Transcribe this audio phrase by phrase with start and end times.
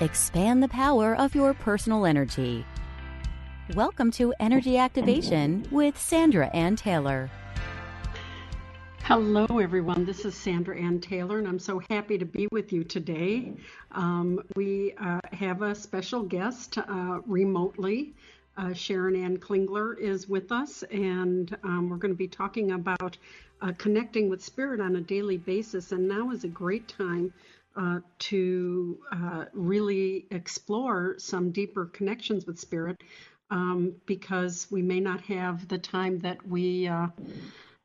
[0.00, 2.64] Expand the power of your personal energy.
[3.74, 7.30] Welcome to Energy Activation with Sandra Anne Taylor.
[9.02, 10.06] Hello, everyone.
[10.06, 13.52] This is Sandra Anne Taylor, and I'm so happy to be with you today.
[13.92, 18.14] Um, we uh, have a special guest uh, remotely.
[18.56, 23.18] Uh, Sharon Anne Klingler is with us, and um, we're going to be talking about
[23.60, 25.92] uh, connecting with spirit on a daily basis.
[25.92, 27.34] And now is a great time
[27.80, 33.00] uh, to uh, really explore some deeper connections with spirit
[33.50, 37.06] um, because we may not have the time that we uh,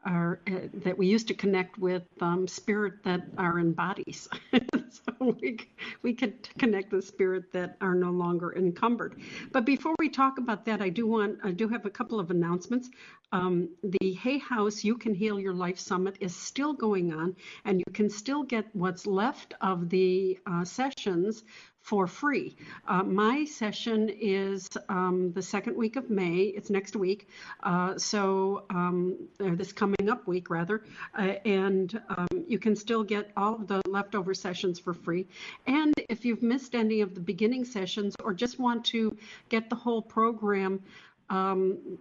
[0.06, 4.28] are uh, that we used to connect with um, spirit that are in bodies.
[4.89, 5.58] so we
[6.02, 9.20] we could connect with spirit that are no longer encumbered.
[9.52, 12.31] But before we talk about that, I do want I do have a couple of
[12.31, 12.89] announcements.
[13.31, 17.80] Um, the Hay House You Can Heal Your Life Summit is still going on, and
[17.80, 21.44] you can still get what's left of the uh, sessions
[21.86, 22.55] for free.
[22.88, 26.45] Uh, my session is um, the second week of May.
[26.58, 27.30] It's next week.
[27.61, 30.83] Uh, so, um, this coming up week, rather.
[31.15, 35.27] Uh, and um, you can still get all of the leftover sessions for free.
[35.67, 39.15] And if you've missed any of the beginning sessions or just want to
[39.49, 40.82] get the whole program
[41.30, 41.97] um,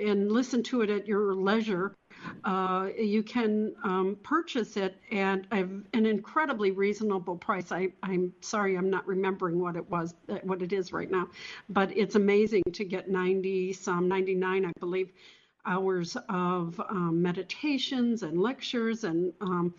[0.00, 1.94] and listen to it at your leisure,
[2.44, 7.72] uh, you can um, purchase it at an incredibly reasonable price.
[7.72, 11.28] I, am sorry, I'm not remembering what it was, uh, what it is right now,
[11.68, 15.10] but it's amazing to get 90, some 99, I believe,
[15.66, 19.74] hours of um, meditations and lectures and um,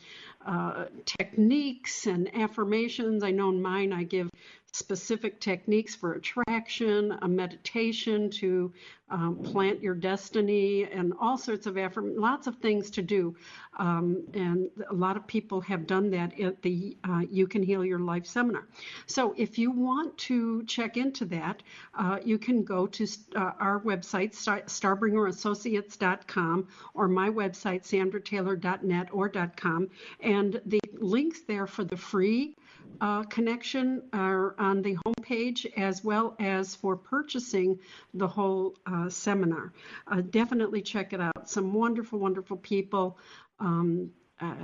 [0.46, 3.24] uh, techniques and affirmations.
[3.24, 4.30] I know in mine I give
[4.72, 8.72] specific techniques for attraction, a meditation to
[9.10, 13.36] um, plant your destiny, and all sorts of affirm, lots of things to do.
[13.78, 17.84] Um, and a lot of people have done that at the uh, You Can Heal
[17.84, 18.68] Your Life seminar.
[19.08, 21.64] So if you want to check into that,
[21.98, 29.30] uh, you can go to uh, our website, Star- starbringerassociates.com, or my website, sandrataylor.net or
[29.56, 32.56] .com, and the links there for the free
[33.02, 37.80] uh, connection are on the homepage as well as for purchasing
[38.14, 39.74] the whole uh, seminar.
[40.08, 41.50] Uh, definitely check it out.
[41.50, 43.18] Some wonderful, wonderful people.
[43.60, 44.12] Um,
[44.42, 44.56] uh,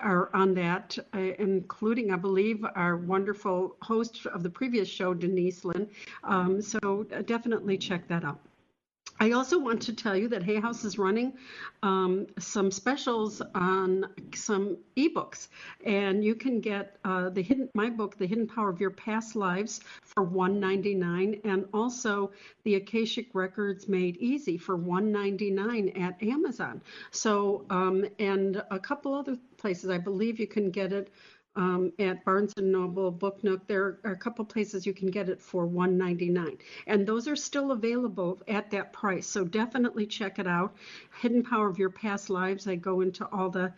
[0.00, 5.66] are on that, uh, including, I believe, our wonderful host of the previous show, Denise
[5.66, 5.86] Linn.
[6.24, 8.40] Um, so uh, definitely check that out.
[9.20, 11.32] I also want to tell you that Hay House is running
[11.82, 15.48] um, some specials on some ebooks,
[15.84, 19.34] and you can get uh, the hidden my book, The Hidden Power of Your Past
[19.34, 22.30] Lives, for $1.99, and also
[22.64, 26.80] the Akashic Records Made Easy for $1.99 at Amazon.
[27.10, 31.10] So, um, and a couple other places, I believe you can get it
[31.58, 33.66] um, at Barnes and Noble, Book Nook.
[33.66, 37.72] There are a couple places you can get it for $1.99, and those are still
[37.72, 39.26] available at that price.
[39.26, 40.76] So definitely check it out.
[41.20, 42.68] Hidden Power of Your Past Lives.
[42.68, 43.72] I go into all the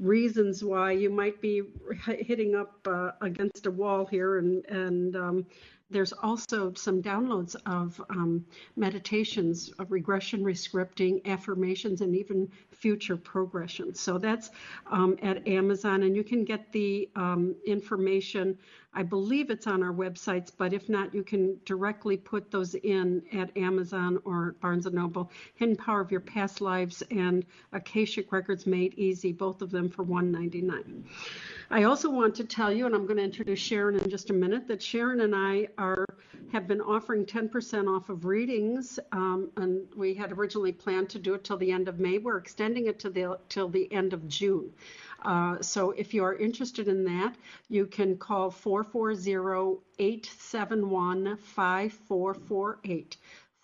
[0.00, 1.62] reasons why you might be
[2.04, 5.46] hitting up uh, against a wall here, and and um,
[5.90, 8.44] there's also some downloads of um,
[8.76, 13.94] meditations, of regression rescripting, affirmations, and even future progression.
[13.94, 14.50] So that's
[14.90, 18.58] um, at Amazon, and you can get the um, information.
[18.96, 23.22] I believe it's on our websites, but if not, you can directly put those in
[23.30, 25.30] at Amazon or Barnes & Noble.
[25.56, 27.44] Hidden Power of Your Past Lives and
[27.74, 31.02] Akashic Records Made Easy, both of them for $1.99.
[31.70, 34.32] I also want to tell you, and I'm going to introduce Sharon in just a
[34.32, 36.06] minute, that Sharon and I are
[36.52, 41.34] have been offering 10% off of readings, um, and we had originally planned to do
[41.34, 42.18] it till the end of May.
[42.18, 44.70] We're extending it to the till the end of June.
[45.26, 47.34] Uh, so if you are interested in that,
[47.68, 53.16] you can call 440 871 5448.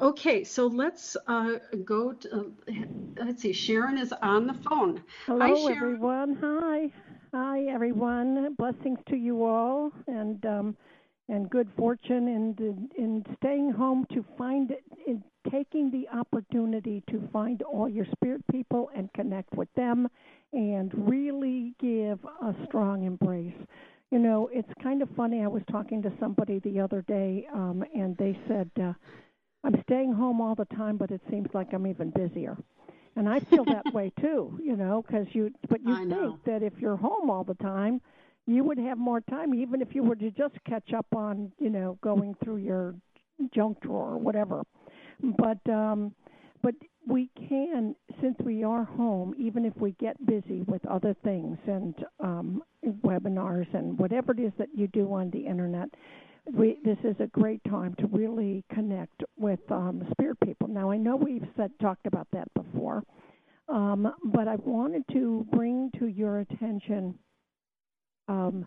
[0.01, 1.55] Okay, so let's uh,
[1.85, 2.73] go to, uh,
[3.25, 5.03] let's see, Sharon is on the phone.
[5.27, 6.39] Hello, Hi, everyone.
[6.41, 6.91] Hi.
[7.35, 8.55] Hi, everyone.
[8.59, 10.77] Blessings to you all, and um,
[11.29, 17.29] and good fortune in in staying home to find it, in taking the opportunity to
[17.33, 20.09] find all your spirit people and connect with them,
[20.53, 23.55] and really give a strong embrace.
[24.11, 25.43] You know, it's kind of funny.
[25.43, 28.93] I was talking to somebody the other day, um, and they said, uh,
[29.65, 32.57] "I'm staying home all the time, but it seems like I'm even busier."
[33.17, 36.39] And I feel that way too, you know, because you, but you I think know.
[36.45, 38.01] that if you're home all the time,
[38.47, 41.71] you would have more time, even if you were to just catch up on, you
[41.71, 42.95] know, going through your
[43.55, 44.63] junk drawer or whatever.
[45.39, 46.15] But, um,
[46.63, 46.75] but
[47.07, 51.95] we can, since we are home, even if we get busy with other things and
[52.21, 52.63] um,
[53.05, 55.89] webinars and whatever it is that you do on the internet,
[56.53, 60.69] we, this is a great time to really connect with um, spirit people.
[60.69, 63.05] Now, I know we've said talked about that before,
[63.69, 67.17] um, but I wanted to bring to your attention
[68.29, 68.67] um,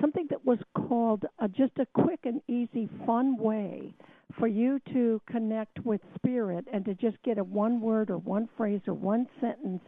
[0.00, 3.94] something that was called uh, just a quick and easy, fun way
[4.38, 8.48] for you to connect with spirit and to just get a one word or one
[8.56, 9.82] phrase or one sentence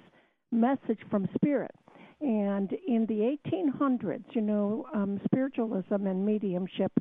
[0.53, 1.75] message from spirit.
[2.21, 6.93] And in the 1800s, you know, um, spiritualism and mediumship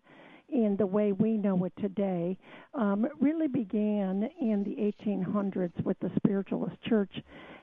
[0.50, 2.38] in the way we know it today
[2.74, 4.76] um, really began in the
[5.06, 7.12] 1800s with the spiritualist church,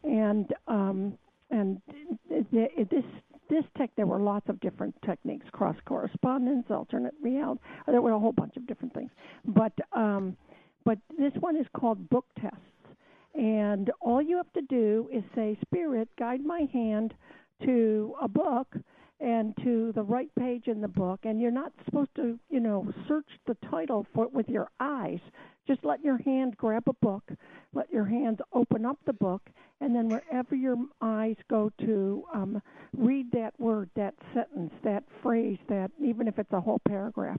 [0.02, 1.16] and um,
[1.50, 1.80] and
[2.28, 3.04] this
[3.50, 7.60] this tech there were lots of different techniques: cross correspondence, alternate reality.
[7.86, 9.10] There were a whole bunch of different things,
[9.44, 10.36] but um,
[10.84, 12.56] but this one is called book tests,
[13.34, 17.12] and all you have to do is say, "Spirit, guide my hand."
[17.64, 18.74] to a book
[19.20, 22.90] and to the right page in the book and you're not supposed to you know
[23.06, 25.20] search the title for it with your eyes
[25.70, 27.22] just let your hand grab a book
[27.72, 29.42] let your hand open up the book
[29.80, 32.60] and then wherever your eyes go to um,
[32.96, 37.38] read that word that sentence that phrase that even if it's a whole paragraph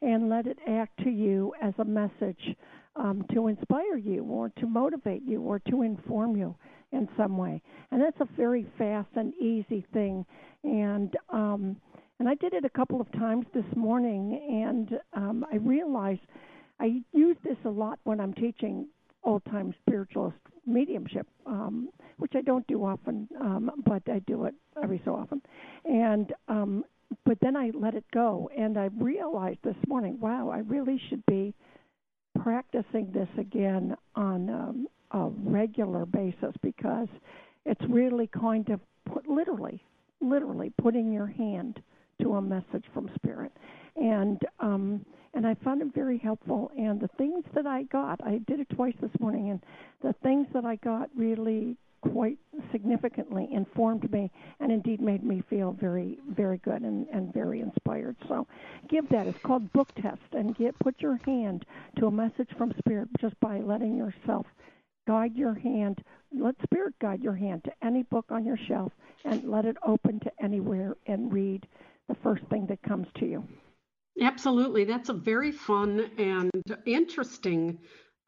[0.00, 2.54] and let it act to you as a message
[2.96, 6.54] um, to inspire you or to motivate you or to inform you
[6.92, 7.62] in some way.
[7.90, 10.26] And that's a very fast and easy thing.
[10.62, 11.76] And um,
[12.18, 16.20] and I did it a couple of times this morning, and um, I realized
[16.82, 18.88] I use this a lot when I'm teaching
[19.22, 20.36] old time spiritualist
[20.66, 25.40] mediumship, um, which I don't do often, um, but I do it every so often.
[25.84, 26.84] And um,
[27.24, 31.24] but then I let it go, and I realized this morning, wow, I really should
[31.26, 31.54] be
[32.42, 37.08] practicing this again on um, a regular basis because
[37.64, 38.80] it's really kind of
[39.12, 39.80] put, literally,
[40.20, 41.80] literally putting your hand
[42.22, 43.52] to a message from spirit,
[43.96, 46.70] and um, and I found it very helpful.
[46.76, 49.60] And the things that I got, I did it twice this morning, and
[50.02, 52.38] the things that I got really quite
[52.72, 58.16] significantly informed me and indeed made me feel very very good and, and very inspired
[58.26, 58.44] so
[58.88, 61.64] give that it's called book test and get put your hand
[61.96, 64.46] to a message from spirit just by letting yourself
[65.06, 68.92] guide your hand, let Spirit guide your hand to any book on your shelf
[69.24, 71.66] and let it open to anywhere and read
[72.08, 73.44] the first thing that comes to you.
[74.20, 74.84] Absolutely.
[74.84, 76.50] That's a very fun and
[76.86, 77.78] interesting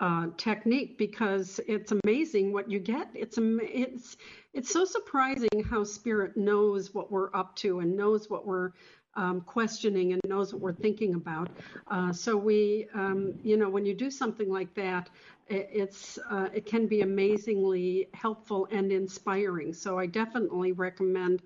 [0.00, 3.10] uh, technique because it's amazing what you get.
[3.14, 4.16] It's it's
[4.54, 8.70] it's so surprising how spirit knows what we're up to and knows what we're
[9.14, 11.48] um, questioning and knows what we're thinking about.
[11.88, 15.10] Uh, so we, um, you know, when you do something like that,
[15.48, 19.72] it, it's uh, it can be amazingly helpful and inspiring.
[19.72, 21.42] So I definitely recommend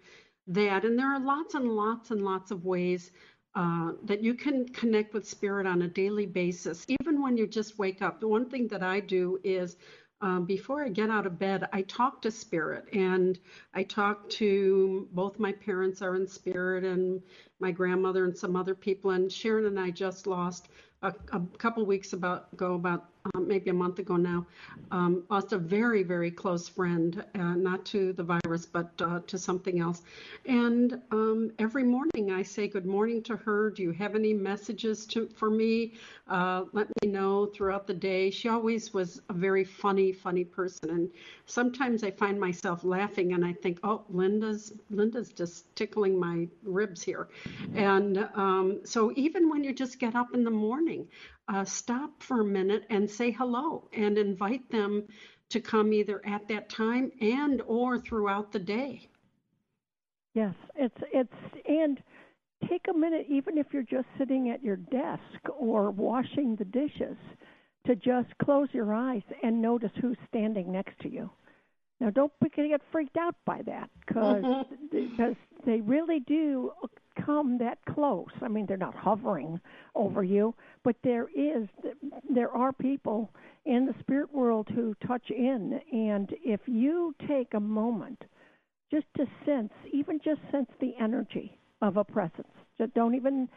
[0.47, 0.85] that.
[0.85, 3.11] And there are lots and lots and lots of ways.
[3.58, 7.76] Uh, that you can connect with spirit on a daily basis, even when you just
[7.76, 8.20] wake up.
[8.20, 9.76] The one thing that I do is
[10.20, 13.36] um, before I get out of bed, I talk to spirit and
[13.74, 17.20] I talk to both my parents are in spirit and
[17.58, 19.10] my grandmother and some other people.
[19.10, 20.68] And Sharon and I just lost
[21.02, 24.47] a, a couple weeks about, ago about uh, maybe a month ago now,
[24.90, 29.38] um, lost a very, very close friend, uh, not to the virus, but uh, to
[29.38, 30.02] something else.
[30.47, 33.70] And um, every morning I say good morning to her.
[33.70, 35.94] Do you have any messages to, for me?
[36.28, 38.30] Uh, let me know throughout the day.
[38.30, 40.90] She always was a very funny, funny person.
[40.90, 41.11] And
[41.47, 47.02] sometimes I find myself laughing and I think, oh, Linda's, Linda's just tickling my ribs
[47.02, 47.28] here.
[47.75, 51.06] And um, so even when you just get up in the morning,
[51.48, 55.04] uh, stop for a minute and say hello and invite them
[55.50, 59.08] to come either at that time and or throughout the day.
[60.34, 61.32] Yes, it's it's
[61.66, 62.02] and
[62.68, 67.16] take a minute even if you're just sitting at your desk or washing the dishes
[67.86, 71.30] to just close your eyes and notice who's standing next to you.
[72.00, 72.32] Now don't
[72.70, 74.74] get freaked out by that because mm-hmm.
[74.90, 76.72] because they really do
[77.25, 78.28] come that close.
[78.42, 79.60] I mean, they're not hovering
[79.94, 81.68] over you, but there is
[82.28, 83.30] there are people
[83.66, 88.22] in the spirit world who touch in, and if you take a moment
[88.90, 92.48] just to sense, even just sense the energy of a presence,
[92.78, 93.48] just don't even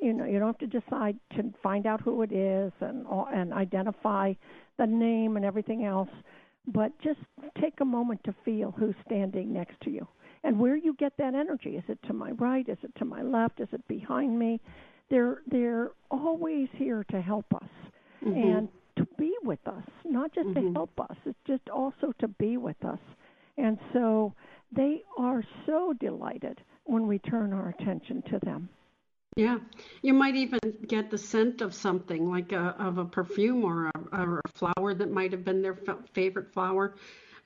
[0.00, 3.52] you know you don't have to decide to find out who it is and and
[3.52, 4.32] identify
[4.78, 6.08] the name and everything else
[6.66, 7.20] but just
[7.60, 10.06] take a moment to feel who's standing next to you
[10.44, 11.76] and where you get that energy.
[11.76, 12.68] Is it to my right?
[12.68, 13.60] Is it to my left?
[13.60, 14.60] Is it behind me?
[15.10, 17.68] They're they're always here to help us
[18.24, 18.38] mm-hmm.
[18.38, 20.66] and to be with us, not just mm-hmm.
[20.68, 21.16] to help us.
[21.24, 23.00] It's just also to be with us.
[23.56, 24.34] And so
[24.70, 28.68] they are so delighted when we turn our attention to them.
[29.36, 29.58] Yeah,
[30.02, 33.92] you might even get the scent of something like a, of a perfume or a,
[34.12, 36.94] or a flower that might have been their f- favorite flower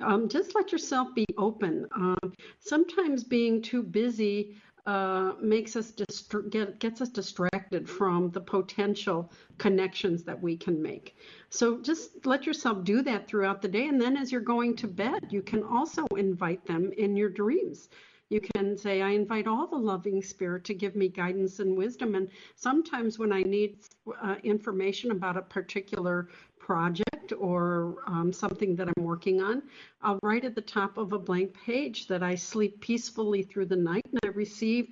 [0.00, 1.86] um, just let yourself be open.
[1.94, 8.40] Um, sometimes being too busy uh, makes us dist- get, gets us distracted from the
[8.40, 11.16] potential connections that we can make.
[11.50, 14.88] So just let yourself do that throughout the day, and then as you're going to
[14.88, 17.90] bed, you can also invite them in your dreams.
[18.30, 22.14] You can say, I invite all the loving spirit to give me guidance and wisdom.
[22.14, 23.78] And sometimes when I need
[24.22, 26.28] uh, information about a particular
[26.58, 29.62] project or um, something that I'm working on,
[30.02, 33.76] I'll write at the top of a blank page that I sleep peacefully through the
[33.76, 34.88] night and I receive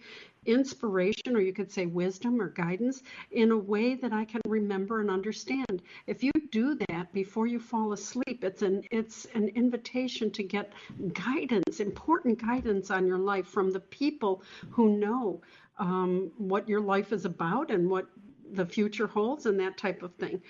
[0.47, 3.03] inspiration, or you could say wisdom or guidance,
[3.33, 5.83] in a way that I can remember and understand.
[6.07, 10.73] If you do that before you fall asleep, it's an it's an invitation to get
[11.13, 15.41] guidance, important guidance on your life from the people who know
[15.79, 18.07] um, what your life is about and what
[18.53, 20.41] the future holds and that type of thing.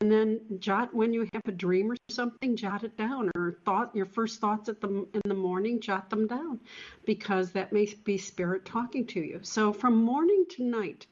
[0.00, 3.94] And then jot when you have a dream or something, jot it down or thought
[3.94, 6.60] your first thoughts at the in the morning, jot them down
[7.04, 9.40] because that may be spirit talking to you.
[9.42, 11.06] So from morning to night,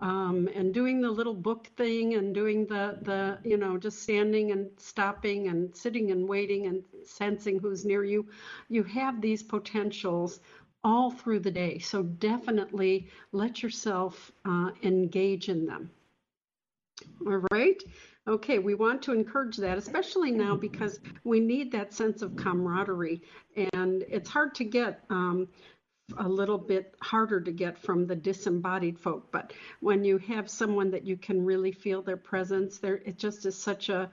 [0.00, 4.50] um, and doing the little book thing and doing the the you know just standing
[4.50, 8.26] and stopping and sitting and waiting and sensing who's near you
[8.68, 10.40] you have these potentials
[10.82, 11.78] all through the day.
[11.78, 15.90] So definitely let yourself uh, engage in them.
[17.26, 17.82] All right.
[18.28, 23.22] Okay, we want to encourage that, especially now because we need that sense of camaraderie.
[23.72, 25.48] And it's hard to get, um,
[26.18, 29.30] a little bit harder to get from the disembodied folk.
[29.30, 33.46] But when you have someone that you can really feel their presence, there it just
[33.46, 34.10] is such a,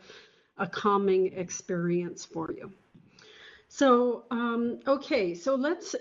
[0.57, 2.71] a calming experience for you.
[3.69, 5.95] So, um, okay, so let's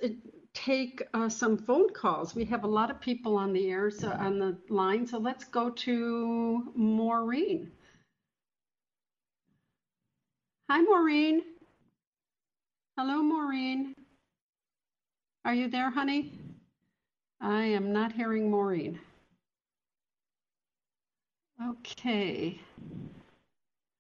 [0.56, 2.34] take uh, some phone calls.
[2.34, 5.06] We have a lot of people on the air, so on the line.
[5.06, 7.70] So let's go to Maureen.
[10.70, 11.42] Hi, Maureen.
[12.96, 13.94] Hello, Maureen.
[15.44, 16.32] Are you there, honey?
[17.40, 18.98] I am not hearing Maureen.
[21.62, 22.58] Okay.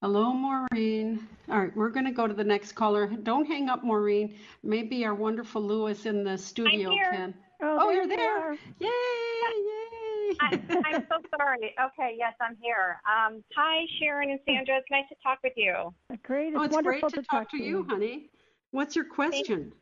[0.02, 1.26] Hello, Maureen.
[1.48, 3.06] All right, we're going to go to the next caller.
[3.06, 4.34] Don't hang up, Maureen.
[4.62, 7.34] Maybe our wonderful Lewis in the studio can.
[7.62, 8.52] Oh, oh you're there.
[8.52, 10.36] Yay, yay.
[10.38, 10.60] I,
[10.92, 11.74] am so sorry.
[11.82, 13.00] Okay, yes, I'm here.
[13.06, 14.76] Um, hi, Sharon and Sandra.
[14.76, 15.94] It's nice to talk with you.
[16.24, 16.48] Great.
[16.48, 18.28] It's, oh, it's wonderful great to, to talk, to you, honey.
[18.72, 19.72] What's your question?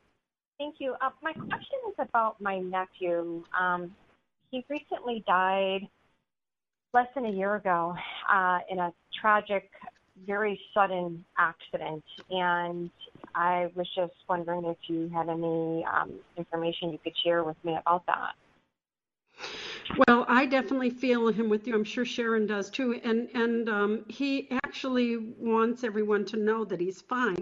[0.58, 0.94] Thank, thank you.
[1.00, 3.42] Uh, my question is about my nephew.
[3.58, 3.92] Um,
[4.52, 5.88] he recently died
[6.92, 7.96] less than a year ago
[8.32, 9.68] uh, in a tragic
[10.26, 12.90] very sudden accident, and
[13.34, 17.76] I was just wondering if you had any um, information you could share with me
[17.76, 18.34] about that.
[20.08, 21.74] Well, I definitely feel him with you.
[21.74, 23.00] I'm sure Sharon does too.
[23.04, 27.40] And and um, he actually wants everyone to know that he's fine.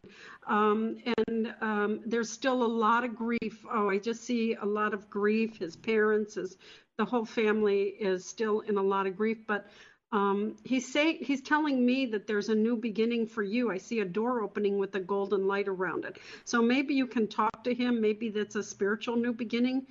[0.48, 0.96] Um,
[1.28, 3.64] and um, there's still a lot of grief.
[3.70, 5.58] Oh, I just see a lot of grief.
[5.58, 6.56] His parents, his
[6.98, 9.38] the whole family is still in a lot of grief.
[9.46, 9.68] But
[10.12, 13.70] Um, he's saying he's telling me that there's a new beginning for you.
[13.70, 16.18] I see a door opening with a golden light around it.
[16.44, 18.00] So maybe you can talk to him.
[18.00, 19.86] Maybe that's a spiritual new beginning.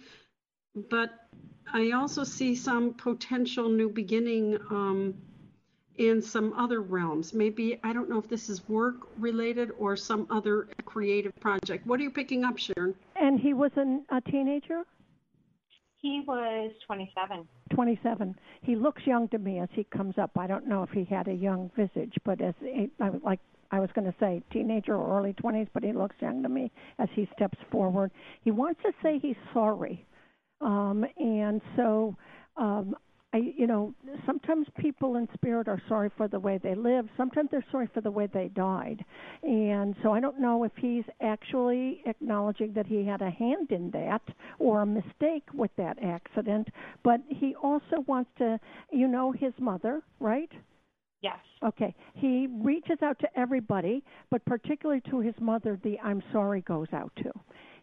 [0.75, 1.09] But
[1.73, 5.15] I also see some potential new beginning um,
[5.97, 7.33] in some other realms.
[7.33, 11.85] Maybe I don't know if this is work related or some other creative project.
[11.87, 12.93] What are you picking up, Sharon?
[13.15, 14.83] And he was an, a teenager.
[16.01, 17.47] He was 27.
[17.73, 18.35] 27.
[18.63, 20.31] He looks young to me as he comes up.
[20.37, 22.55] I don't know if he had a young visage, but as
[22.99, 23.39] I like
[23.71, 26.71] I was going to say teenager or early 20s, but he looks young to me
[26.99, 28.11] as he steps forward.
[28.43, 30.05] He wants to say he's sorry.
[30.59, 32.15] Um, and so
[32.57, 32.95] um,
[33.33, 33.93] I, you know,
[34.25, 37.07] sometimes people in spirit are sorry for the way they live.
[37.15, 39.05] Sometimes they're sorry for the way they died.
[39.43, 43.89] And so I don't know if he's actually acknowledging that he had a hand in
[43.91, 44.21] that
[44.59, 46.67] or a mistake with that accident.
[47.03, 48.59] But he also wants to,
[48.91, 50.51] you know, his mother, right?
[51.21, 51.37] Yes.
[51.63, 51.93] Okay.
[52.15, 57.11] He reaches out to everybody, but particularly to his mother, the I'm sorry goes out
[57.17, 57.31] to.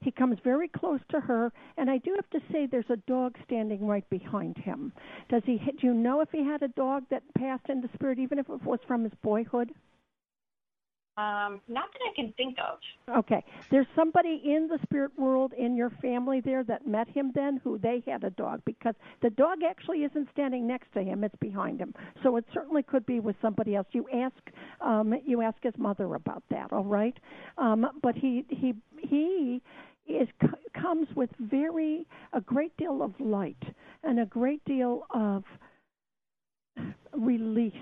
[0.00, 3.36] He comes very close to her, and I do have to say there's a dog
[3.44, 4.92] standing right behind him.
[5.28, 5.58] Does he?
[5.58, 8.62] Do you know if he had a dog that passed into spirit, even if it
[8.64, 9.72] was from his boyhood?
[11.18, 12.78] Um, not that I can think of.
[13.18, 13.44] Okay.
[13.70, 17.76] There's somebody in the spirit world in your family there that met him then who
[17.76, 21.80] they had a dog because the dog actually isn't standing next to him, it's behind
[21.80, 21.92] him.
[22.22, 23.88] So it certainly could be with somebody else.
[23.90, 24.36] You ask
[24.80, 27.18] um you ask his mother about that, all right?
[27.56, 29.60] Um but he he he
[30.06, 30.28] is
[30.80, 33.62] comes with very a great deal of light
[34.04, 35.42] and a great deal of
[37.12, 37.72] release.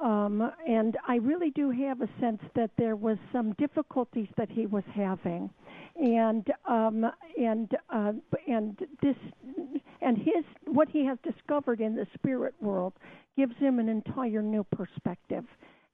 [0.00, 4.66] Um, and I really do have a sense that there was some difficulties that he
[4.66, 5.50] was having,
[5.96, 7.04] and um,
[7.36, 8.12] and uh,
[8.46, 9.16] and this
[10.00, 12.92] and his what he has discovered in the spirit world
[13.36, 15.44] gives him an entire new perspective,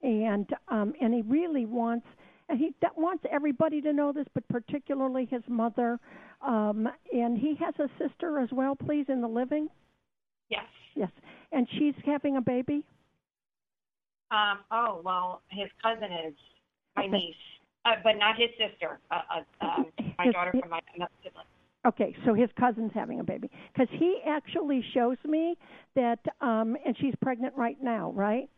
[0.03, 2.07] and um, and he really wants
[2.51, 5.99] and he wants everybody to know this, but particularly his mother.
[6.47, 9.69] Um, and he has a sister as well, please, in the living.
[10.51, 10.67] Yes.
[10.95, 11.11] Yes,
[11.53, 12.85] and she's having a baby.
[14.35, 14.59] Um.
[14.71, 16.35] Oh well, his cousin is
[16.97, 17.13] my okay.
[17.13, 17.37] niece,
[17.85, 18.99] uh, but not his sister.
[19.11, 19.21] Uh,
[19.61, 19.87] uh, um,
[20.19, 21.47] my his, daughter from my another sibling.
[21.87, 25.55] Okay, so his cousin's having a baby because he actually shows me
[25.95, 28.49] that, um, and she's pregnant right now, right?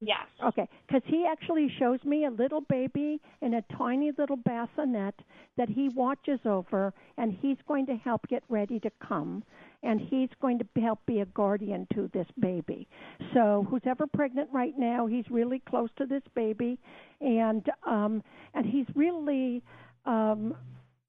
[0.00, 0.26] Yes.
[0.44, 5.14] Okay, because he actually shows me a little baby in a tiny little bassinet
[5.56, 9.42] that he watches over, and he's going to help get ready to come,
[9.82, 12.86] and he's going to help be a guardian to this baby.
[13.32, 16.78] So, who's ever pregnant right now, he's really close to this baby,
[17.22, 19.62] and um, and he's really
[20.04, 20.54] um,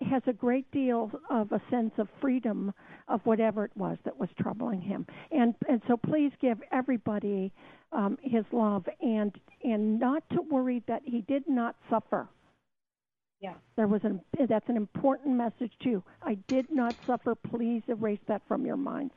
[0.01, 2.73] has a great deal of a sense of freedom
[3.07, 5.05] of whatever it was that was troubling him.
[5.31, 7.51] And and so please give everybody
[7.91, 12.27] um, his love and and not to worry that he did not suffer.
[13.39, 13.53] Yeah.
[13.75, 16.03] There was an that's an important message too.
[16.21, 17.35] I did not suffer.
[17.35, 19.13] Please erase that from your minds.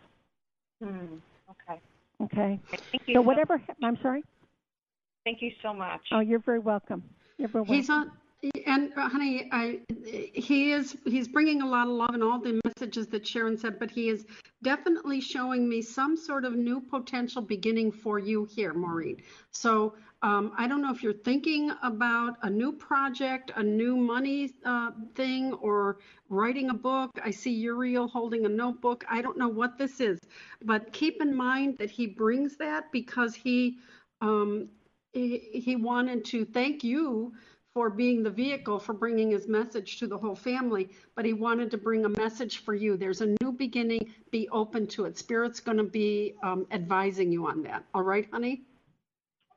[0.82, 1.16] Hmm.
[1.50, 1.80] Okay.
[2.22, 2.60] Okay.
[2.70, 3.14] Thank you.
[3.14, 4.22] So whatever I'm sorry.
[5.24, 6.00] Thank you so much.
[6.12, 7.02] Oh, you're very welcome.
[7.36, 7.74] You're very welcome.
[7.74, 8.12] He's on
[8.66, 12.60] and uh, honey, I, he is he's bringing a lot of love in all the
[12.64, 14.26] messages that Sharon said, but he is
[14.62, 19.16] definitely showing me some sort of new potential beginning for you here, Maureen.
[19.50, 24.52] So um, I don't know if you're thinking about a new project, a new money
[24.64, 25.98] uh, thing, or
[26.28, 27.10] writing a book.
[27.24, 29.04] I see Uriel holding a notebook.
[29.10, 30.20] I don't know what this is,
[30.62, 33.78] but keep in mind that he brings that because he
[34.20, 34.68] um,
[35.12, 37.32] he, he wanted to thank you
[37.78, 41.70] for being the vehicle for bringing his message to the whole family, but he wanted
[41.70, 42.96] to bring a message for you.
[42.96, 44.12] There's a new beginning.
[44.32, 45.16] Be open to it.
[45.16, 47.84] Spirit's going to be um, advising you on that.
[47.94, 48.62] All right, honey?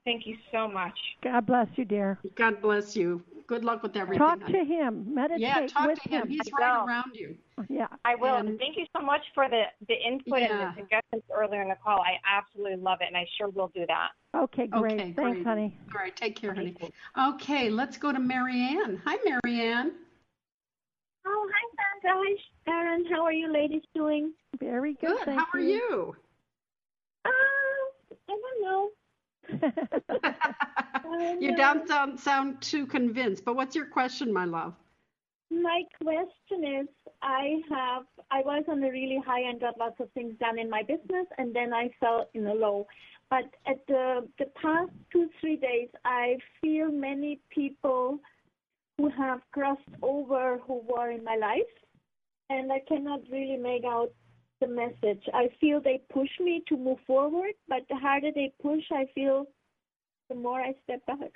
[0.05, 0.97] Thank you so much.
[1.23, 2.17] God bless you, dear.
[2.35, 3.23] God bless you.
[3.45, 4.19] Good luck with everything.
[4.25, 5.13] Talk to him.
[5.13, 6.21] Meditate yeah, talk with to him.
[6.23, 6.29] him.
[6.29, 7.35] He's right around you.
[7.69, 7.87] Yeah.
[8.05, 8.35] I will.
[8.35, 10.51] And- Thank you so much for the, the input Yeah.
[10.51, 11.99] and the suggestions earlier in the call.
[11.99, 14.09] I absolutely love it, and I sure will do that.
[14.35, 14.93] Okay, great.
[14.93, 15.45] Okay, Thanks, great.
[15.45, 15.77] honey.
[15.93, 16.75] All right, take care, honey.
[17.19, 19.01] Okay, let's go to Marianne.
[19.05, 19.91] Hi, Marianne.
[21.27, 22.19] Oh, hi, Sandra.
[22.23, 22.35] Hi,
[22.65, 23.05] Sharon.
[23.11, 24.33] How are you ladies doing?
[24.59, 25.09] Very good.
[25.17, 25.25] Good.
[25.25, 26.15] Thank How are you?
[27.25, 28.89] Uh, I don't know.
[31.39, 34.73] you don't sound, sound too convinced, but what's your question, my love?
[35.49, 36.87] My question is,
[37.21, 40.69] I have, I was on a really high and got lots of things done in
[40.69, 42.87] my business, and then I fell in a low.
[43.29, 48.19] But at the the past two three days, I feel many people
[48.97, 51.73] who have crossed over who were in my life,
[52.49, 54.11] and I cannot really make out
[54.61, 55.23] the message.
[55.33, 59.47] I feel they push me to move forward, but the harder they push, I feel
[60.29, 61.33] the more I step back.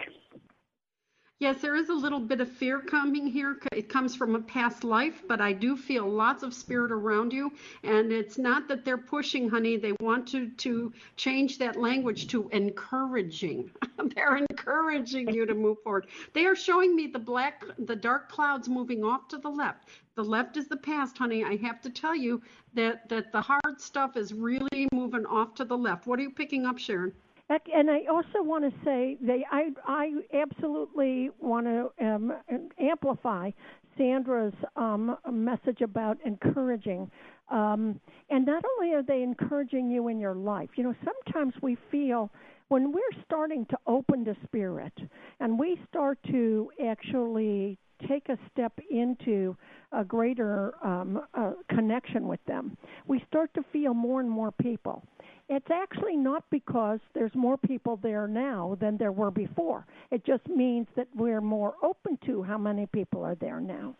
[1.39, 3.59] Yes, there is a little bit of fear coming here.
[3.73, 7.51] It comes from a past life, but I do feel lots of spirit around you.
[7.83, 9.75] And it's not that they're pushing, honey.
[9.75, 13.69] They want to, to change that language to encouraging.
[14.15, 16.07] they're encouraging you to move forward.
[16.31, 19.89] They are showing me the black, the dark clouds moving off to the left.
[20.15, 21.43] The left is the past, honey.
[21.43, 22.41] I have to tell you
[22.75, 26.07] that, that the hard stuff is really moving off to the left.
[26.07, 27.11] What are you picking up, Sharon?
[27.49, 32.33] And I also want to say they I I absolutely want to um,
[32.79, 33.51] amplify
[33.97, 37.09] Sandra's um, message about encouraging.
[37.49, 41.77] Um, and not only are they encouraging you in your life, you know, sometimes we
[41.91, 42.31] feel
[42.69, 44.93] when we're starting to open to spirit
[45.39, 47.77] and we start to actually
[48.07, 49.55] take a step into
[49.91, 52.77] a greater um, uh, connection with them,
[53.07, 55.03] we start to feel more and more people.
[55.47, 59.85] It's actually not because there's more people there now than there were before.
[60.11, 63.95] It just means that we're more open to how many people are there now.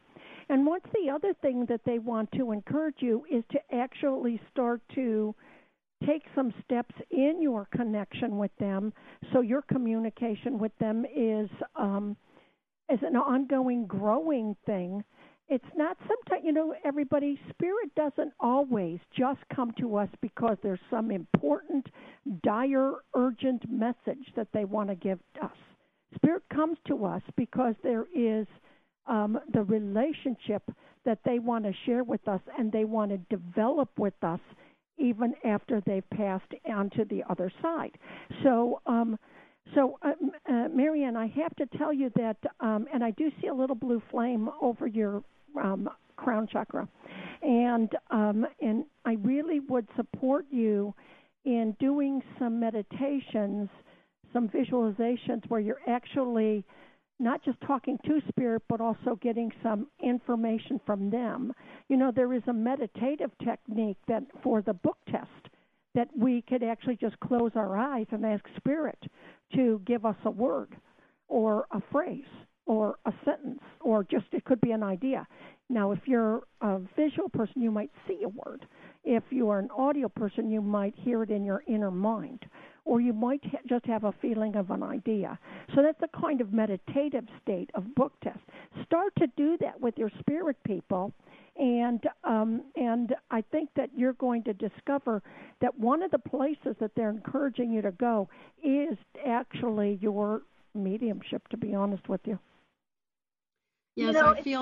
[0.50, 4.82] And what's the other thing that they want to encourage you is to actually start
[4.96, 5.36] to
[6.06, 8.94] take some steps in your connection with them
[9.32, 12.18] so your communication with them is um,
[12.90, 15.04] is an ongoing growing thing.
[15.48, 20.80] It's not sometimes you know everybody spirit doesn't always just come to us because there's
[20.90, 21.88] some important
[22.44, 25.52] dire urgent message that they want to give us.
[26.16, 28.48] Spirit comes to us because there is
[29.08, 30.64] um, the relationship
[31.06, 34.40] that they want to share with us and they want to develop with us
[34.98, 37.92] even after they've passed on to the other side.
[38.44, 39.18] So um,
[39.74, 40.12] so, uh,
[40.48, 43.76] uh, Marianne, I have to tell you that, um, and I do see a little
[43.76, 45.24] blue flame over your
[45.62, 46.88] um, crown chakra,
[47.42, 50.94] and um, and I really would support you
[51.46, 53.70] in doing some meditations,
[54.32, 56.64] some visualizations where you're actually
[57.20, 61.54] not just talking to spirit, but also getting some information from them.
[61.88, 65.45] You know, there is a meditative technique that for the book test
[65.96, 69.00] that we could actually just close our eyes and ask spirit
[69.56, 70.76] to give us a word
[71.28, 72.24] or a phrase
[72.66, 75.26] or a sentence or just it could be an idea.
[75.70, 78.68] Now, if you're a visual person, you might see a word.
[79.04, 82.46] If you are an audio person, you might hear it in your inner mind,
[82.86, 85.38] or you might ha- just have a feeling of an idea.
[85.74, 88.40] So that's a kind of meditative state of book test.
[88.86, 91.12] Start to do that with your spirit people,
[91.58, 95.22] and um, and I think that you're going to discover
[95.62, 98.30] that one of the places that they're encouraging you to go
[98.64, 100.44] is actually your
[100.74, 101.48] mediumship.
[101.50, 102.40] To be honest with you.
[103.96, 104.62] Yes, you know, I feel.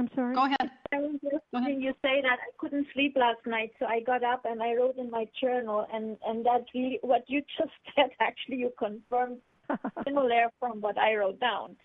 [0.00, 0.34] It's very.
[0.34, 0.34] I'm sorry.
[0.34, 0.70] Go ahead.
[0.90, 1.82] Very interesting Go ahead.
[1.82, 2.38] you say that.
[2.40, 5.86] I couldn't sleep last night, so I got up and I wrote in my journal,
[5.92, 8.10] and and that really what you just said.
[8.20, 9.38] Actually, you confirmed
[10.04, 11.76] similar from what I wrote down.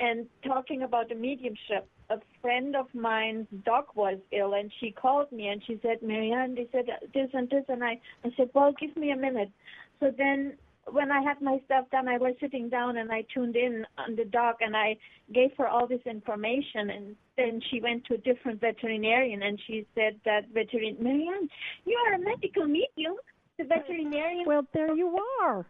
[0.00, 5.30] And talking about the mediumship, a friend of mine's dog was ill, and she called
[5.32, 8.72] me and she said, Marianne, they said this and this, and I, I said, well,
[8.80, 9.50] give me a minute.
[9.98, 10.52] So then
[10.92, 14.16] when I had my stuff done, I was sitting down and I tuned in on
[14.16, 14.96] the dog and I
[15.32, 16.90] gave her all this information.
[16.90, 21.48] And then she went to a different veterinarian and she said that veterinarian, Marianne,
[21.84, 23.14] you are a medical medium.
[23.58, 24.44] The veterinarian.
[24.46, 25.66] Well, there you are.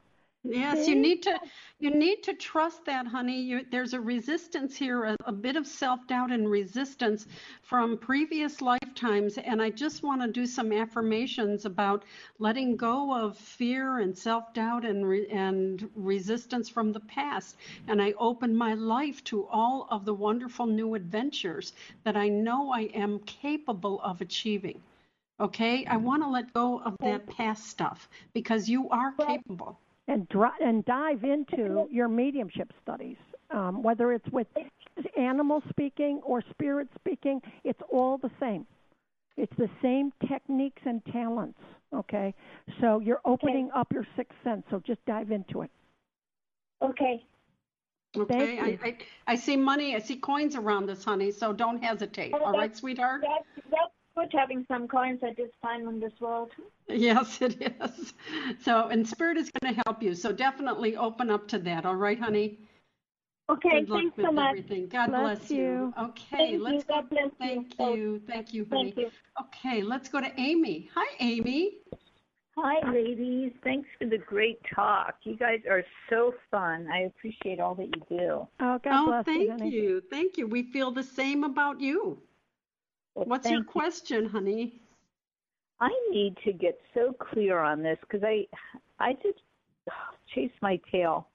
[0.50, 1.38] Yes, you need to
[1.78, 3.40] you need to trust that, honey.
[3.40, 7.26] You, there's a resistance here, a, a bit of self-doubt and resistance
[7.62, 12.04] from previous lifetimes, and I just want to do some affirmations about
[12.38, 17.56] letting go of fear and self-doubt and re, and resistance from the past.
[17.87, 22.72] And I open my life to all of the wonderful new adventures that I know
[22.72, 24.80] I am capable of achieving.
[25.40, 26.04] Okay, I mm-hmm.
[26.04, 30.84] want to let go of that past stuff because you are capable and dri- and
[30.86, 33.18] dive into your mediumship studies,
[33.50, 34.46] um, whether it's with
[35.16, 37.40] animal speaking or spirit speaking.
[37.62, 38.66] It's all the same.
[39.36, 41.60] It's the same techniques and talents.
[41.94, 42.34] Okay,
[42.80, 43.80] so you're opening Okay.
[43.80, 44.64] up your sixth sense.
[44.70, 45.70] So just dive into it.
[46.82, 47.24] Okay.
[48.16, 48.78] Okay, I.
[48.82, 52.34] I, I see money, I see coins around this, honey, so don't hesitate.
[52.34, 53.20] Oh, All right, sweetheart?
[53.20, 56.50] That's, that's good having some coins at this time in this world.
[56.88, 58.14] Yes, it is.
[58.62, 61.85] So, and Spirit is going to help you, so definitely open up to that.
[61.87, 62.59] All right, honey?
[63.50, 64.48] Okay, Good luck thanks with so much.
[64.48, 64.88] everything.
[64.88, 65.94] God Bless bless, you.
[65.98, 66.62] Okay, Thank you.
[66.62, 66.94] let's go.
[66.94, 67.31] God bless you.
[67.38, 68.22] Thank Oh, you.
[68.26, 68.92] Thank you, honey.
[68.92, 69.11] Thank you.
[69.40, 70.90] Okay, let's go to Amy.
[70.94, 71.78] Hi, Amy.
[72.57, 73.52] Hi, ladies.
[73.62, 75.14] Thanks for the great talk.
[75.22, 76.88] You guys are so fun.
[76.92, 78.48] I appreciate all that you do.
[78.61, 80.02] Oh, God oh, bless you, thank you.
[80.11, 80.46] Thank you.
[80.46, 82.20] We feel the same about you.
[83.18, 83.81] Well, What's your thank you.
[83.81, 84.81] question, honey?
[85.81, 88.46] I need to get so clear on this because I,
[89.00, 89.40] I just
[90.35, 91.26] chase my tail.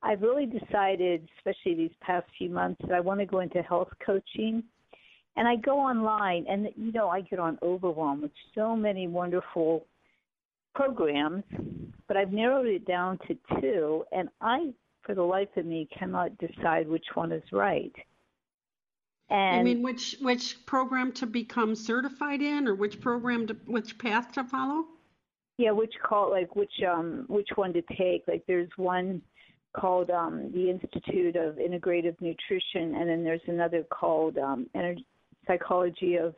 [0.00, 3.88] I've really decided, especially these past few months, that I want to go into health
[4.06, 4.62] coaching.
[5.34, 9.86] And I go online, and you know, I get on overwhelmed with so many wonderful
[10.76, 11.42] programs,
[12.06, 16.38] but I've narrowed it down to two, and I, for the life of me, cannot
[16.38, 17.92] decide which one is right.
[19.30, 23.98] And you mean which which program to become certified in, or which program to which
[23.98, 24.84] path to follow?
[25.58, 28.24] Yeah, which call like which um which one to take?
[28.26, 29.20] Like there's one
[29.76, 35.04] called um the Institute of Integrative Nutrition, and then there's another called um Energy
[35.46, 36.34] Psychology of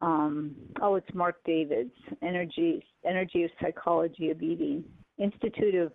[0.00, 1.92] um oh it's Marc David's
[2.22, 4.84] Energy Energy of Psychology of Eating
[5.18, 5.92] Institute of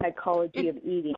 [0.00, 1.14] Psychology of Eating,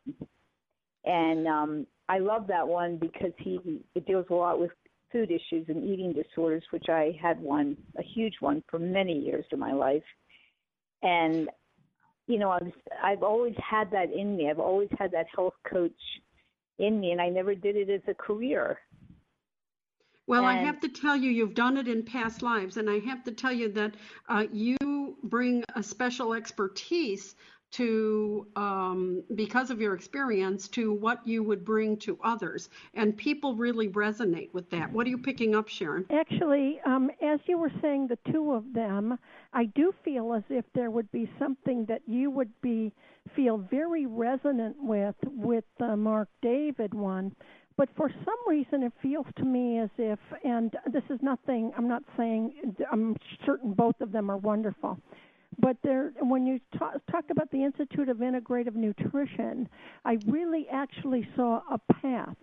[1.05, 4.71] and um I love that one because he it deals a lot with
[5.13, 9.45] food issues and eating disorders, which I had one, a huge one, for many years
[9.53, 10.05] of my life.
[11.03, 11.49] And
[12.27, 14.51] you know, I was I've always had that in me.
[14.51, 15.93] I've always had that health coach
[16.79, 18.79] in me, and I never did it as a career.
[20.27, 22.99] Well, and, I have to tell you, you've done it in past lives, and I
[22.99, 23.95] have to tell you that
[24.29, 27.35] uh, you bring a special expertise
[27.73, 32.71] to um, because of your experience to what you would bring to others.
[32.95, 34.91] And people really resonate with that.
[34.93, 36.07] What are you picking up sharon?
[36.11, 39.19] Actually um, as you were saying the two of them
[39.53, 42.93] i do feel as if there would be something that you would be
[43.35, 47.35] feel very resonant with with the marc david one.
[47.77, 51.89] But for some reason it feels to me as if and this is nothing i'm
[51.89, 54.99] not saying i'm certain both of them are wonderful
[55.61, 59.69] but there, when you talk, talked about the Institute of Integrative Nutrition,
[60.05, 62.37] I really actually saw a path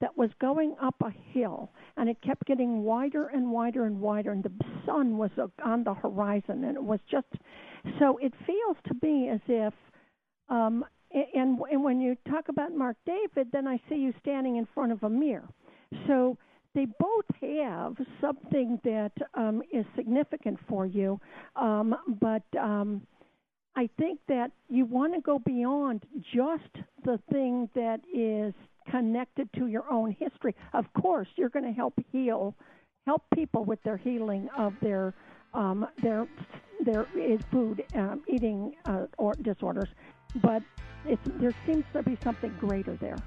[0.00, 4.32] that was going up a hill, and it kept getting wider and wider and wider,
[4.32, 4.52] and the
[4.86, 5.30] sun was
[5.64, 7.26] on the horizon, and it was just
[7.98, 8.18] so.
[8.18, 9.74] It feels to me as if,
[10.48, 14.66] um, and, and when you talk about Marc David, then I see you standing in
[14.74, 15.48] front of a mirror.
[16.06, 16.38] So
[16.74, 21.20] they both have something that um, is significant for you,
[21.56, 23.06] um, but um,
[23.76, 26.04] I think that you want to go beyond
[26.34, 28.54] just the thing that is
[28.90, 30.54] connected to your own history.
[30.72, 32.54] Of course, you're going to help heal,
[33.06, 35.14] help people with their healing of their
[35.54, 36.26] um, their
[36.84, 37.06] their
[37.50, 39.88] food um, eating uh, or disorders,
[40.36, 40.62] but
[41.38, 43.18] there seems to be something greater there.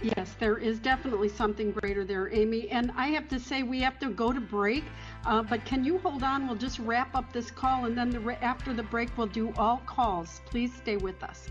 [0.00, 2.68] Yes, there is definitely something greater there, Amy.
[2.70, 4.84] And I have to say, we have to go to break.
[5.24, 6.46] Uh, but can you hold on?
[6.46, 9.82] We'll just wrap up this call, and then the, after the break, we'll do all
[9.86, 10.40] calls.
[10.46, 11.48] Please stay with us.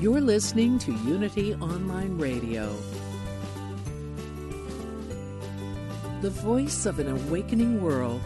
[0.00, 2.72] You're listening to Unity Online Radio,
[6.20, 8.20] the voice of an awakening world.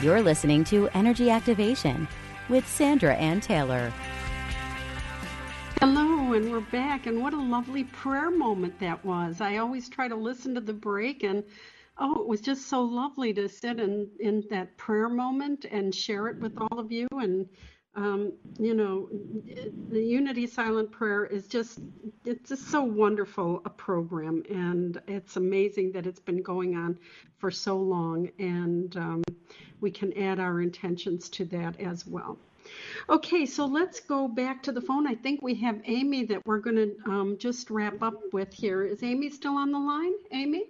[0.00, 2.08] You're listening to Energy Activation
[2.48, 3.92] with Sandra Anne Taylor.
[5.80, 7.04] Hello, and we're back.
[7.04, 9.42] And what a lovely prayer moment that was.
[9.42, 11.44] I always try to listen to the break, and
[11.98, 16.28] oh, it was just so lovely to sit in, in that prayer moment and share
[16.28, 17.08] it with all of you.
[17.12, 17.46] And,
[17.98, 19.08] um, you know,
[19.90, 21.80] the Unity Silent Prayer is just,
[22.24, 24.44] it's just so wonderful a program.
[24.48, 26.96] And it's amazing that it's been going on
[27.38, 28.30] for so long.
[28.38, 29.22] And, um,
[29.80, 32.38] we can add our intentions to that as well.
[33.08, 35.06] Okay, so let's go back to the phone.
[35.06, 38.84] I think we have Amy that we're going to um, just wrap up with here.
[38.84, 40.12] Is Amy still on the line?
[40.30, 40.66] Amy?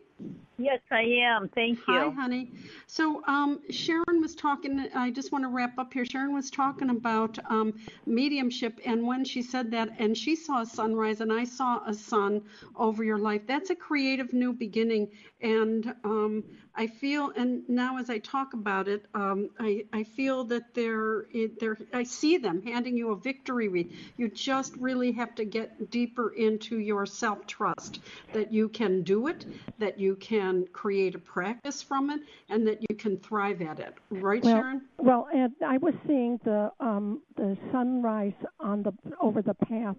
[0.60, 1.48] Yes, I am.
[1.54, 1.94] Thank you.
[1.94, 2.50] Hi, honey.
[2.88, 4.88] So um, Sharon was talking.
[4.92, 6.04] I just want to wrap up here.
[6.04, 7.74] Sharon was talking about um,
[8.06, 11.94] mediumship, and when she said that, and she saw a sunrise, and I saw a
[11.94, 12.42] sun
[12.74, 13.42] over your life.
[13.46, 16.42] That's a creative new beginning, and um,
[16.74, 21.26] I feel, and now as I talk about it, um, I, I feel that they're,
[21.60, 23.92] they're, I see them handing you a victory wreath.
[24.16, 28.00] You just really have to get deeper into your self trust
[28.32, 29.46] that you can do it,
[29.78, 33.94] that you can create a practice from it, and that you can thrive at it.
[34.10, 34.82] Right, well, Sharon?
[34.98, 39.96] Well, and I was seeing the um, the sunrise on the over the path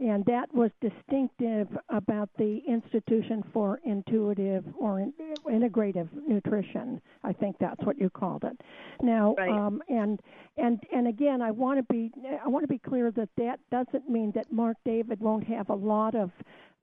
[0.00, 5.12] and that was distinctive about the Institution for Intuitive or in,
[5.46, 7.00] Integrative Nutrition.
[7.24, 8.60] I think that's what you called it.
[9.02, 9.50] Now, right.
[9.50, 10.20] um, and
[10.56, 12.12] and and again, I want to be
[12.44, 15.74] I want to be clear that that doesn't mean that Marc David won't have a
[15.74, 16.30] lot of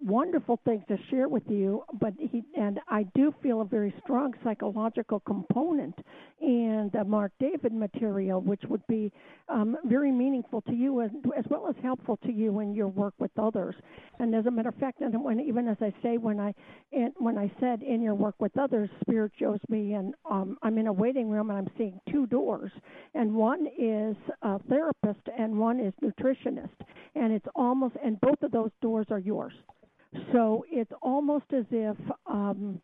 [0.01, 4.34] wonderful things to share with you, but he and I do feel a very strong
[4.43, 5.95] psychological component
[6.41, 9.12] in the Marc David material, which would be
[9.49, 13.13] um, very meaningful to you as, as well as helpful to you in your work
[13.19, 13.75] with others.
[14.19, 16.53] And as a matter of fact, and when even as I say when I
[17.17, 20.88] when I said in your work with others, Spirit shows me, and um, I'm in
[20.88, 22.71] a waiting room and I'm seeing two doors,
[23.13, 26.69] and one is a therapist and one is nutritionist,
[27.15, 29.53] and it's almost and both of those doors are yours.
[30.32, 32.82] So it's almost as if um,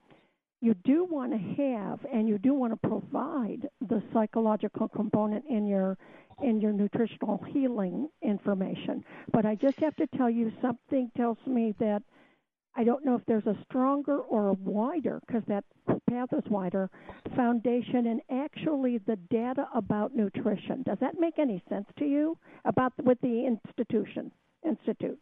[0.61, 5.65] you do want to have and you do want to provide the psychological component in
[5.65, 5.97] your
[6.41, 9.03] in your nutritional healing information.
[9.31, 12.01] But I just have to tell you something tells me that
[12.75, 15.65] I don't know if there's a stronger or a wider, because that
[16.09, 16.89] path is wider,
[17.35, 20.83] foundation and actually the data about nutrition.
[20.83, 24.31] Does that make any sense to you about with the institution
[24.65, 25.19] institute?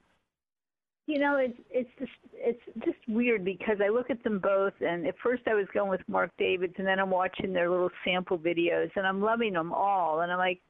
[1.09, 5.07] You know, it's it's just it's just weird because I look at them both, and
[5.07, 8.37] at first I was going with Marc David's, and then I'm watching their little sample
[8.37, 10.61] videos, and I'm loving them all, and I'm like,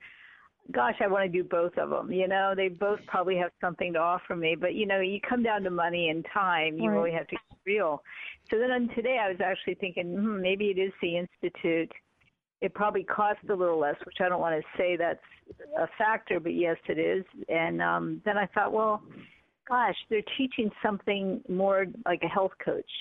[0.72, 2.10] gosh, I want to do both of them.
[2.10, 5.44] You know, they both probably have something to offer me, but you know, you come
[5.44, 6.96] down to money and time, you Right.
[6.96, 8.02] really have to get real.
[8.50, 11.92] So then on today, I was actually thinking, hmm, maybe it is the institute.
[12.62, 15.20] It probably costs a little less, which I don't want to say that's
[15.78, 17.26] a factor, but yes, it is.
[17.50, 19.04] And um, then I thought, well,
[19.70, 22.92] gosh, they're teaching something more like a health coach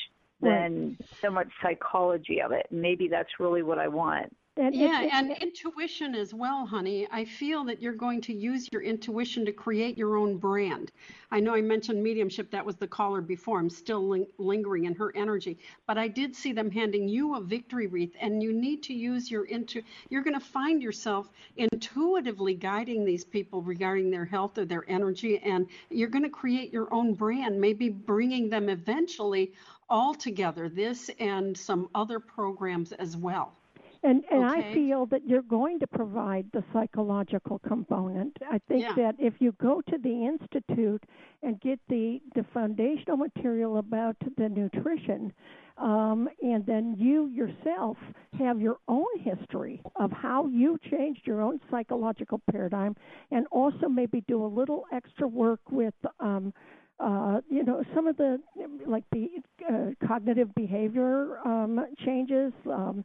[0.41, 2.67] than so much psychology of it.
[2.71, 4.35] Maybe that's really what I want.
[4.59, 7.07] Yeah, it's- and intuition as well, honey.
[7.11, 10.91] I feel that you're going to use your intuition to create your own brand.
[11.31, 13.61] I know I mentioned mediumship, that was the caller before.
[13.61, 17.41] I'm still ling- lingering in her energy, but I did see them handing you a
[17.41, 19.83] victory wreath, and you need to use your intu.
[20.11, 25.39] You're going to find yourself intuitively guiding these people regarding their health or their energy,
[25.39, 29.53] and you're going to create your own brand, maybe bringing them eventually
[29.89, 33.55] all together, this and some other programs as well.
[34.03, 38.37] And and I feel that you're going to provide the psychological component.
[38.51, 38.93] I think Yeah.
[38.95, 41.03] that if you go to the institute
[41.43, 45.33] and get the the foundational material about the nutrition,
[45.79, 47.97] um, and then you yourself
[48.39, 52.95] have your own history of how you changed your own psychological paradigm,
[53.31, 55.95] and also maybe do a little extra work with.
[56.21, 56.53] Um,
[57.01, 58.41] uh, you know, some of the
[58.87, 59.29] like the
[59.71, 63.05] uh, cognitive behavior um, changes, um,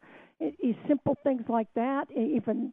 [0.87, 2.07] simple things like that.
[2.11, 2.71] Even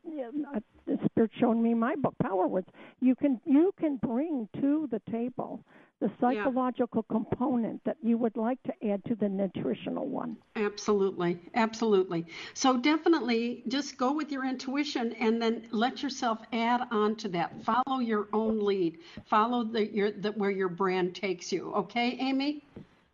[0.54, 2.68] uh, the spirit showing me my book, Power Words.
[3.00, 5.64] You can you can bring to the table
[6.00, 10.37] the psychological component that you would like to add to the nutritional one.
[10.56, 12.24] Absolutely, absolutely.
[12.54, 17.52] So definitely just go with your intuition and then let yourself add on to that.
[17.62, 18.98] Follow your own lead.
[19.26, 21.72] Follow the your the, where your brand takes you.
[21.74, 22.64] Okay, Amy?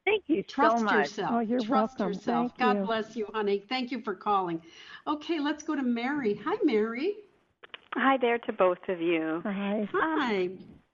[0.06, 0.96] Thank you Trust so much.
[1.08, 1.30] yourself.
[1.34, 2.14] Oh, you're Trust welcome.
[2.14, 2.52] yourself.
[2.56, 2.86] Thank God you.
[2.86, 3.62] bless you, honey.
[3.68, 4.62] Thank you for calling.
[5.06, 6.40] Okay, let's go to Mary.
[6.44, 7.16] Hi, Mary.
[7.94, 9.40] Hi there to both of you.
[9.44, 9.88] Hi.
[9.92, 10.48] Hi.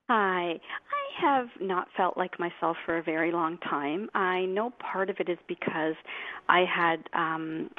[0.09, 0.51] Hi.
[0.51, 4.09] I have not felt like myself for a very long time.
[4.15, 5.95] I know part of it is because
[6.49, 7.69] I had um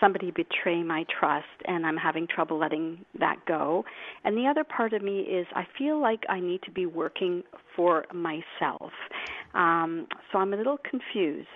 [0.00, 3.84] somebody betray my trust and I'm having trouble letting that go.
[4.24, 7.42] And the other part of me is I feel like I need to be working
[7.76, 8.92] for myself.
[9.54, 11.48] Um so I'm a little confused.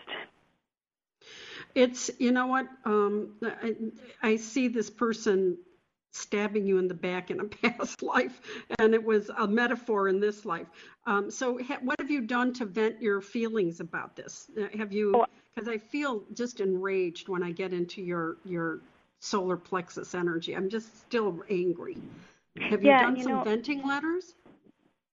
[1.74, 3.74] It's you know what um, I,
[4.22, 5.58] I see this person
[6.12, 8.40] stabbing you in the back in a past life,
[8.78, 10.66] and it was a metaphor in this life.
[11.06, 14.50] Um, so ha- what have you done to vent your feelings about this?
[14.58, 15.24] Uh, Have you?
[15.58, 18.78] Because I feel just enraged when I get into your your
[19.18, 20.54] solar plexus energy.
[20.54, 21.96] I'm just still angry.
[22.60, 24.36] Have you Yeah, done you some know- venting letters?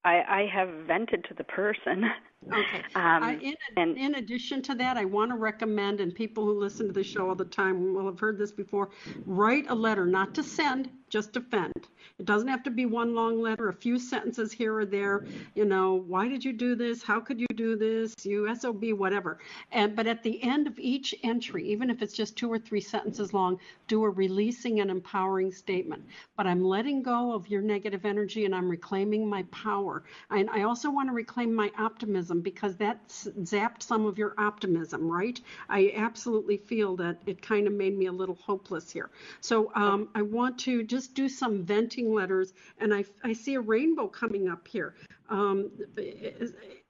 [0.04, 2.06] I, I have vented to the person.
[2.54, 2.84] Okay.
[2.96, 6.60] Um, I, in, and in addition to that, I want to recommend, and people who
[6.60, 8.92] listen to the show all the time will have heard this before,
[9.26, 11.88] write a letter, not to send, just vent.
[12.18, 15.26] It doesn't have to be one long letter, a few sentences here or there.
[15.54, 17.04] You know, why did you do this?
[17.04, 18.14] How could you do this?
[18.24, 19.40] You SOB, whatever.
[19.72, 22.80] And but at the end of each entry, even if it's just two or three
[22.80, 26.06] sentences long, do a releasing and empowering statement.
[26.38, 30.04] But I'm letting go of your negative energy and I'm reclaiming my power.
[30.32, 35.10] And I also want to reclaim my optimism because that zapped some of your optimism,
[35.10, 35.40] right?
[35.68, 39.10] I absolutely feel that it kind of made me a little hopeless here.
[39.42, 43.62] So um, I want to just do some venting letters, and I, I see a
[43.62, 44.96] rainbow coming up here.
[45.30, 45.72] Um,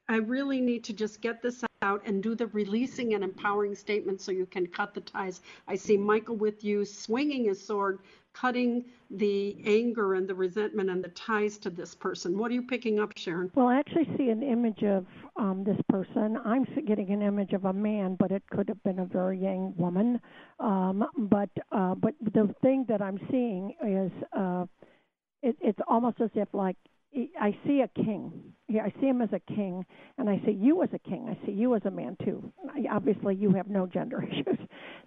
[0.08, 4.22] I really need to just get this out and do the releasing and empowering statement
[4.22, 5.42] so you can cut the ties.
[5.68, 8.00] I see Michael with you swinging his sword,
[8.34, 12.38] cutting the anger and the resentment and the ties to this person.
[12.38, 13.52] What are you picking up, Sharon?
[13.56, 15.06] Well, I actually see an image of
[15.38, 16.38] um, this person.
[16.46, 19.74] I'm getting an image of a man, but it could have been a very young
[19.78, 20.20] woman.
[20.60, 24.66] Um, but uh, but the thing that I'm seeing is uh,
[25.42, 26.78] it, it's almost as if like
[27.40, 28.55] I see a king.
[28.80, 29.86] I see him as a king,
[30.18, 31.28] and I see you as a king.
[31.30, 32.52] I see you as a man too.
[32.92, 34.58] Obviously, you have no gender issues.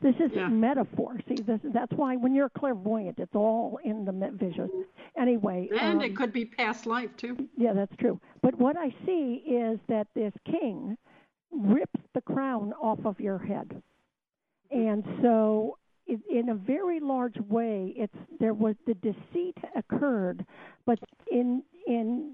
[0.03, 0.49] This is yeah.
[0.49, 1.19] metaphor.
[1.29, 4.71] See, this, that's why when you're clairvoyant, it's all in the vision.
[5.19, 7.37] Anyway, and um, it could be past life too.
[7.57, 8.21] Yeah, that's true.
[8.43, 10.97] But what I see is that this king
[11.51, 13.83] rips the crown off of your head,
[14.71, 20.45] and so in a very large way it's there was the deceit occurred
[20.87, 20.99] but
[21.31, 22.33] in in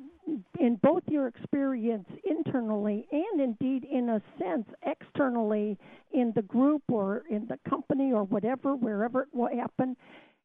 [0.59, 5.79] in both your experience internally and indeed in a sense externally
[6.13, 9.97] in the group or in the company or whatever wherever it will happen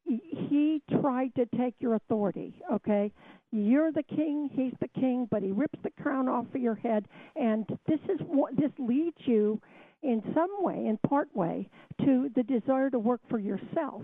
[0.04, 3.12] he tried to take your authority okay?
[3.52, 7.06] You're the king he's the king but he rips the crown off of your head
[7.36, 9.60] and this is what this leads you
[10.02, 11.68] in some way, in part way,
[12.04, 14.02] to the desire to work for yourself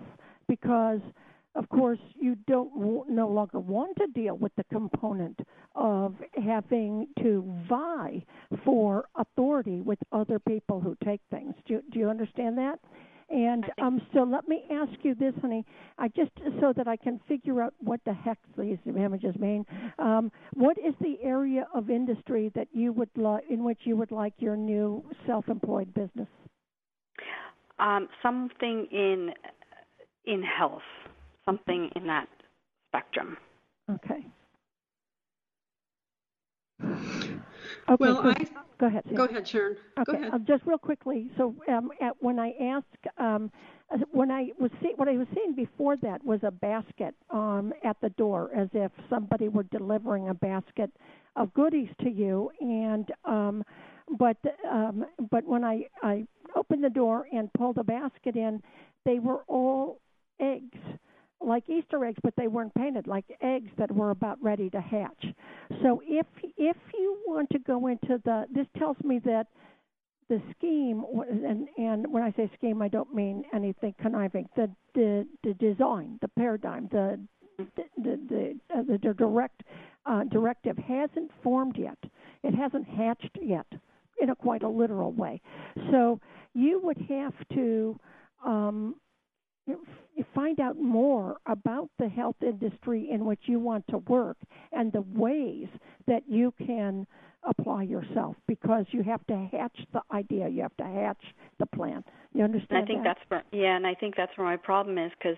[0.48, 1.00] because
[1.56, 5.38] of course you don't no longer want to deal with the component
[5.74, 8.22] of having to vie
[8.64, 12.78] for authority with other people who take things do, do you understand that
[13.28, 15.64] and um, so let me ask you this, honey.
[15.98, 16.30] I just
[16.60, 19.66] so that I can figure out what the heck these images mean.
[19.98, 24.12] Um, what is the area of industry that you would like in which you would
[24.12, 26.28] like your new self-employed business?
[27.80, 29.32] Um, something in
[30.24, 30.82] in health,
[31.46, 32.28] something in that
[32.90, 33.36] spectrum.
[33.90, 34.26] Okay.
[37.88, 38.34] Okay, well, so, I,
[38.78, 39.04] go ahead.
[39.14, 39.76] Go ahead, Sharon.
[39.98, 40.34] Okay, go ahead.
[40.34, 41.30] Uh, just real quickly.
[41.36, 42.86] So, um, at, when I asked,
[43.18, 43.50] um,
[43.92, 47.72] uh, when I was see, what I was seeing before that was a basket um,
[47.84, 50.90] at the door, as if somebody were delivering a basket
[51.36, 52.50] of goodies to you.
[52.60, 53.64] And um,
[54.18, 54.36] but
[54.70, 56.26] um, but when I I
[56.56, 58.62] opened the door and pulled the basket in,
[59.04, 60.00] they were all
[60.40, 60.78] eggs
[61.40, 65.26] like Easter eggs, but they weren't painted like eggs that were about ready to hatch.
[65.82, 66.26] So if
[66.56, 69.46] if you want to go into the, this tells me that
[70.28, 74.48] the scheme, and and when I say scheme, I don't mean anything conniving.
[74.56, 77.20] The the the design, the paradigm, the
[77.58, 77.66] the
[77.96, 79.62] the the, uh, the direct
[80.04, 81.98] uh, directive hasn't formed yet.
[82.42, 83.66] It hasn't hatched yet,
[84.20, 85.40] in a quite a literal way.
[85.90, 86.20] So
[86.54, 87.98] you would have to
[88.44, 88.96] um,
[90.34, 94.36] find out more about the health industry in which you want to work
[94.72, 95.68] and the ways
[96.06, 97.06] that you can
[97.44, 101.22] apply yourself because you have to hatch the idea you have to hatch
[101.58, 102.02] the plan
[102.34, 103.16] you understand i think that?
[103.16, 105.36] that's where yeah and i think that's where my problem is because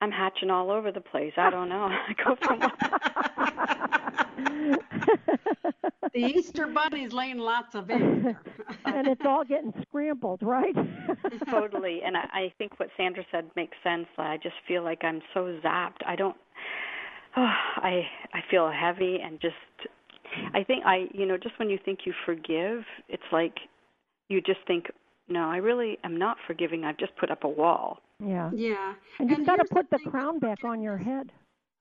[0.00, 2.60] i'm hatching all over the place i don't know i go from
[6.12, 8.02] the Easter Bunny's laying lots of eggs.
[8.84, 10.74] and it's all getting scrambled, right?
[11.48, 12.00] totally.
[12.04, 14.06] And I, I think what Sandra said makes sense.
[14.18, 16.02] I just feel like I'm so zapped.
[16.06, 16.36] I don't.
[17.36, 19.54] Oh, I I feel heavy and just.
[20.54, 23.58] I think I you know just when you think you forgive, it's like
[24.28, 24.86] you just think,
[25.28, 26.84] no, I really am not forgiving.
[26.84, 27.98] I've just put up a wall.
[28.22, 28.50] Yeah.
[28.54, 28.94] Yeah.
[29.18, 31.32] And you've got to put the, the crown back on your head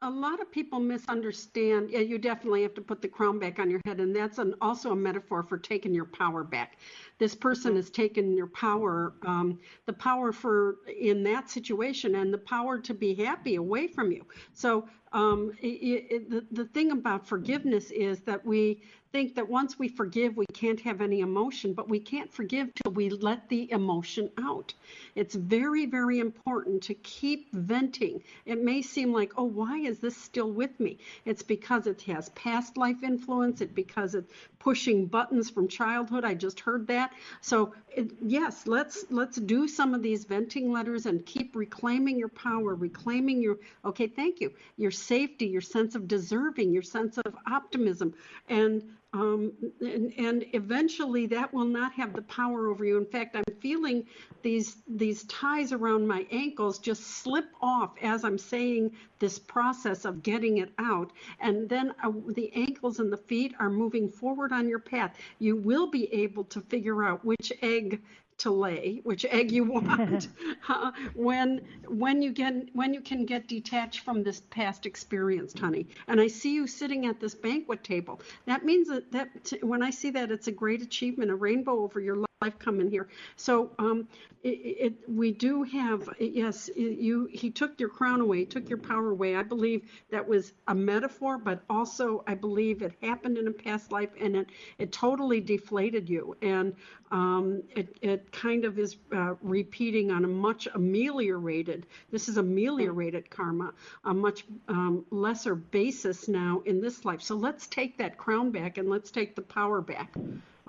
[0.01, 1.89] a lot of people misunderstand.
[1.89, 4.55] Yeah, you definitely have to put the crown back on your head, and that's an,
[4.61, 6.77] also a metaphor for taking your power back.
[7.17, 12.37] This person has taken your power, um, the power for in that situation, and the
[12.37, 14.25] power to be happy away from you.
[14.53, 19.79] So um, it, it, the, the thing about forgiveness is that we think that once
[19.79, 23.71] we forgive, we can't have any emotion, but we can't forgive till we let the
[23.71, 24.73] emotion out.
[25.15, 28.21] It's very, very important to keep venting.
[28.45, 30.99] It may seem like, oh, why is this still with me?
[31.25, 33.61] It's because it has past life influence.
[33.61, 36.23] It because it's pushing buttons from childhood.
[36.23, 37.13] I just heard that.
[37.41, 42.29] So it, yes, let's let's do some of these venting letters and keep reclaiming your
[42.29, 47.35] power, reclaiming your okay, thank you, your safety, your sense of deserving, your sense of
[47.47, 48.13] optimism,
[48.49, 48.83] and
[49.13, 49.51] um,
[49.81, 52.95] and, and, eventually that will not have the power over you.
[52.97, 54.05] In fact, I'm feeling
[54.43, 60.21] these these ties around my ankles just slip off as I'm saying this process of
[60.21, 64.69] getting it out, and then uh, the ankles and the feet are moving forward on
[64.69, 65.17] your path.
[65.39, 68.01] You will be able to figure out which egg
[68.39, 70.27] to lay, which egg you want,
[70.67, 75.87] uh, when when you get when you can get detached from this past experience, honey.
[76.07, 78.21] And I see you sitting at this banquet table.
[78.45, 79.29] That means that, that
[79.61, 83.09] when I see that, it's a great achievement, a rainbow over your life coming here.
[83.35, 84.07] So um,
[84.43, 89.09] it, it, we do have yes, you he took your crown away, took your power
[89.09, 89.35] away.
[89.35, 93.91] I believe that was a metaphor, but also I believe it happened in a past
[93.91, 96.73] life, and it it totally deflated you, and
[97.11, 101.87] um, it it kind of is uh, repeating on a much ameliorated.
[102.09, 103.73] This is ameliorated karma,
[104.05, 107.21] a much um, lesser basis now in this life.
[107.21, 110.15] So let's take that crown back and let's take the power back.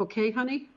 [0.00, 0.68] Okay, honey.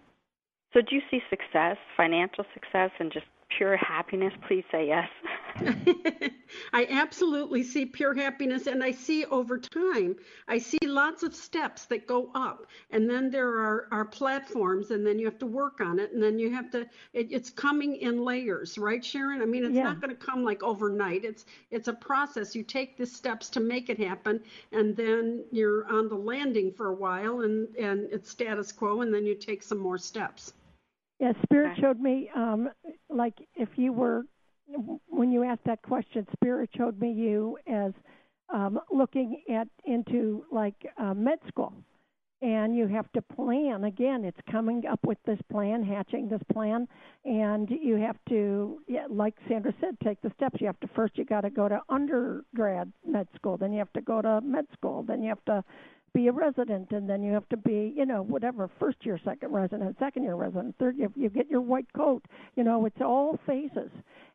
[0.74, 4.34] So, do you see success, financial success, and just pure happiness?
[4.48, 5.08] Please say yes.
[6.74, 10.16] I absolutely see pure happiness, and I see over time,
[10.48, 15.06] I see lots of steps that go up, and then there are, are platforms, and
[15.06, 16.88] then you have to work on it, and then you have to.
[17.14, 19.44] It, it's coming in layers, right, Sharon?
[19.44, 19.84] I mean, it's yeah.
[19.84, 21.24] not going to come like overnight.
[21.24, 22.56] It's it's a process.
[22.56, 26.88] You take the steps to make it happen, and then you're on the landing for
[26.88, 30.54] a while, and and it's status quo, and then you take some more steps.
[31.20, 32.70] Yeah, Spirit showed me, um,
[33.10, 34.24] like if you were,
[35.08, 37.94] when you asked that question, Spirit showed me you as
[38.54, 41.74] um, looking at into like uh, med school,
[42.42, 43.86] and you have to plan.
[43.86, 46.88] Again, it's coming up with this plan, hatching this plan,
[47.24, 50.60] and you have to, yeah, like Sandra said, take the steps.
[50.60, 53.94] You have to first, you got to go to undergrad med school, then you have
[53.94, 55.64] to go to med school, then you have to
[56.14, 59.52] be a resident and then you have to be you know whatever first year second
[59.52, 62.24] resident second year resident third year you get your white coat
[62.56, 63.90] you know it's all phases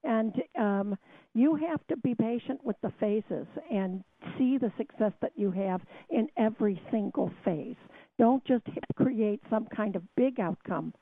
[0.05, 0.97] and um
[1.35, 4.03] you have to be patient with the phases and
[4.37, 7.77] see the success that you have in every single phase
[8.19, 8.65] don't just
[8.97, 10.93] create some kind of big outcome.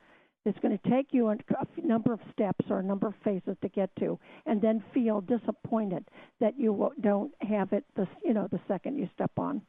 [0.44, 1.36] It's going to take you a
[1.82, 6.04] number of steps or a number of phases to get to and then feel disappointed
[6.38, 9.60] that you don't have it the you know the second you step on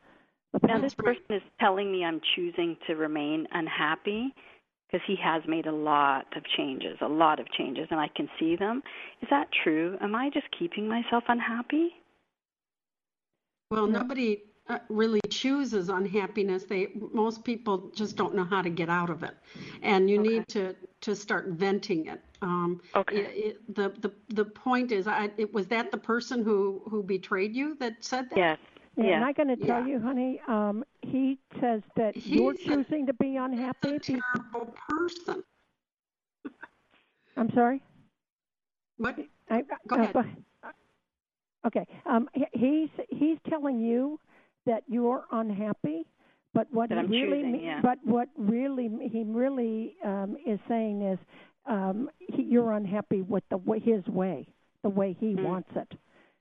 [0.63, 4.33] now, this person is telling me I'm choosing to remain unhappy
[4.87, 8.29] because he has made a lot of changes, a lot of changes, and I can
[8.39, 8.81] see them.
[9.21, 9.97] Is that true?
[10.01, 11.89] Am I just keeping myself unhappy?
[13.69, 16.63] Well, nobody uh, really chooses unhappiness.
[16.63, 19.35] They most people just don't know how to get out of it,
[19.81, 20.29] and you okay.
[20.29, 22.21] need to to start venting it.
[22.41, 23.17] Um, okay.
[23.17, 27.03] It, it, the the the point is, I, it was that the person who who
[27.03, 28.37] betrayed you that said that.
[28.37, 28.57] Yes.
[28.97, 29.15] Yeah.
[29.15, 29.93] And I'm going to tell yeah.
[29.93, 33.99] you, honey, um, he says that He's you're choosing to be unhappy.
[34.03, 34.21] He's a
[34.51, 35.43] terrible person.
[37.37, 37.83] I'm sorry?
[38.97, 39.15] What?
[39.49, 40.15] I, go, uh, ahead.
[40.15, 40.35] ahead.
[41.65, 41.85] Okay.
[42.05, 44.19] Um, he's he's telling you
[44.65, 46.05] that you're unhappy,
[46.53, 47.81] but what that he I'm really choosing, yeah.
[47.81, 51.19] but what really he really um, is saying is
[51.67, 54.47] um, he, you're unhappy with the way, his way,
[54.81, 55.43] the way he mm.
[55.43, 55.91] wants it.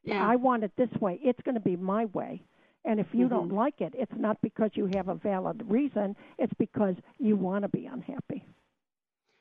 [0.06, 0.26] Yeah.
[0.26, 1.18] I want it this way.
[1.22, 2.42] It's going to be my way.
[2.84, 3.34] And if you mm-hmm.
[3.34, 6.14] don't like it, it's not because you have a valid reason.
[6.38, 8.44] It's because you want to be unhappy.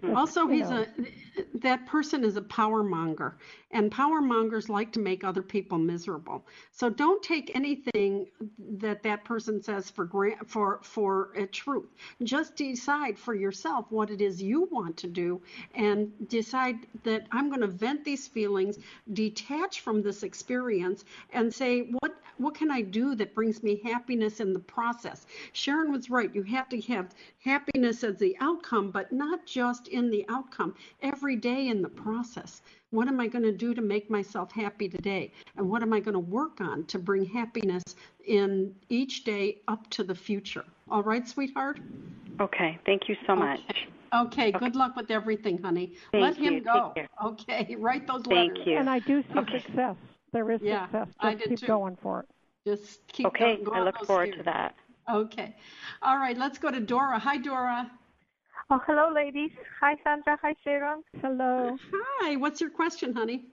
[0.15, 0.85] Also, he's know.
[0.97, 1.05] a
[1.55, 3.35] that person is a power monger,
[3.71, 6.45] and power mongers like to make other people miserable.
[6.71, 8.27] So don't take anything
[8.77, 11.89] that that person says for grant for for a truth.
[12.23, 15.41] Just decide for yourself what it is you want to do,
[15.73, 18.79] and decide that I'm going to vent these feelings,
[19.13, 21.03] detach from this experience,
[21.33, 25.25] and say what what can I do that brings me happiness in the process.
[25.53, 26.33] Sharon was right.
[26.33, 31.35] You have to have happiness as the outcome, but not just in the outcome, every
[31.35, 32.61] day in the process.
[32.91, 35.31] What am I going to do to make myself happy today?
[35.57, 37.83] And what am I going to work on to bring happiness
[38.25, 40.65] in each day up to the future?
[40.89, 41.79] All right, sweetheart?
[42.39, 43.59] Okay, thank you so much.
[44.13, 45.93] Okay, okay, good luck with everything, honey.
[46.11, 46.61] Thank Let him you.
[46.61, 46.93] go.
[47.23, 48.67] Okay, write those thank letters.
[48.67, 48.77] You.
[48.77, 49.61] And I do see okay.
[49.61, 49.95] success.
[50.31, 51.07] There is yeah, success.
[51.07, 51.67] Just I did keep too.
[51.67, 52.27] going for it.
[52.67, 53.79] Just keep okay, going.
[53.79, 54.39] I look forward steers.
[54.39, 54.75] to that.
[55.09, 55.55] Okay.
[56.01, 57.19] All right, let's go to Dora.
[57.19, 57.91] Hi, Dora.
[58.71, 59.51] Oh, hello, ladies.
[59.79, 60.39] Hi, Sandra.
[60.41, 61.03] Hi, Sharon.
[61.21, 61.77] Hello.
[61.93, 62.35] Hi.
[62.35, 63.43] What's your question, honey?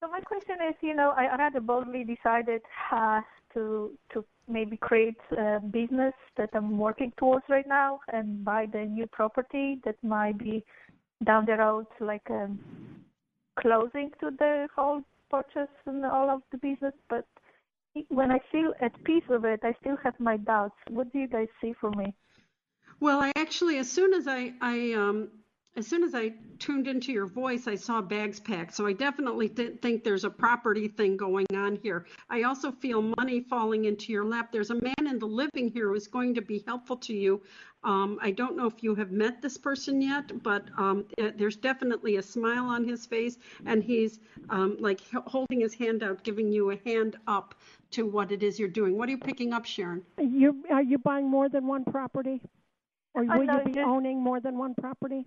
[0.00, 3.20] So my question is, you know, I rather boldly decided uh,
[3.52, 8.86] to to maybe create a business that I'm working towards right now and buy the
[8.86, 10.64] new property that might be
[11.22, 12.58] down the road, like um,
[13.60, 16.94] closing to the whole purchase and all of the business.
[17.10, 17.26] But
[18.08, 20.76] when I feel at peace with it, I still have my doubts.
[20.88, 22.14] What do you guys see for me?
[23.00, 25.30] Well, I actually, as soon as I, I um,
[25.76, 28.74] as soon as I tuned into your voice, I saw bags packed.
[28.74, 32.06] So I definitely th- think there's a property thing going on here.
[32.28, 34.50] I also feel money falling into your lap.
[34.52, 37.40] There's a man in the living here who's going to be helpful to you.
[37.84, 41.56] Um, I don't know if you have met this person yet, but um, it, there's
[41.56, 44.18] definitely a smile on his face, and he's
[44.50, 47.54] um, like holding his hand out, giving you a hand up
[47.92, 48.98] to what it is you're doing.
[48.98, 50.02] What are you picking up, Sharon?
[50.18, 52.42] You are you buying more than one property,
[53.14, 55.24] or Uh, will you be owning more than one property?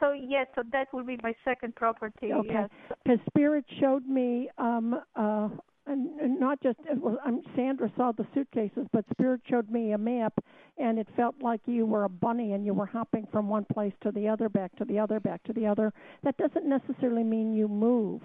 [0.00, 2.32] So yes, so that will be my second property.
[2.32, 2.48] Okay.
[2.50, 2.70] Yes.
[3.02, 5.48] Because Spirit showed me, um, uh,
[5.86, 9.98] and, and not just well, um, Sandra saw the suitcases, but Spirit showed me a
[9.98, 10.34] map,
[10.76, 13.94] and it felt like you were a bunny and you were hopping from one place
[14.02, 15.92] to the other, back to the other, back to the other.
[16.24, 18.20] That doesn't necessarily mean you move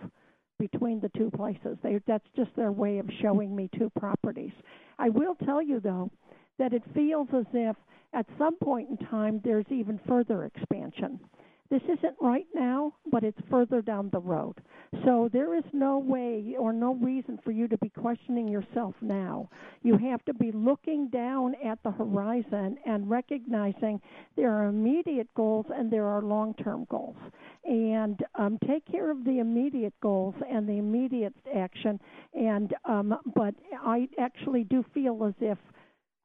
[0.60, 1.78] between the two places.
[1.82, 4.52] They, that's just their way of showing me two properties.
[5.00, 6.12] I will tell you though
[6.60, 7.76] that it feels as if
[8.14, 11.20] at some point in time there's even further expansion.
[11.72, 14.56] This isn't right now, but it's further down the road.
[15.06, 19.50] So there is no way or no reason for you to be questioning yourself now.
[19.82, 24.02] You have to be looking down at the horizon and recognizing
[24.36, 27.16] there are immediate goals and there are long term goals.
[27.64, 32.02] And um, take care of the immediate goals and the immediate action.
[32.34, 35.58] And um, but I actually do feel as if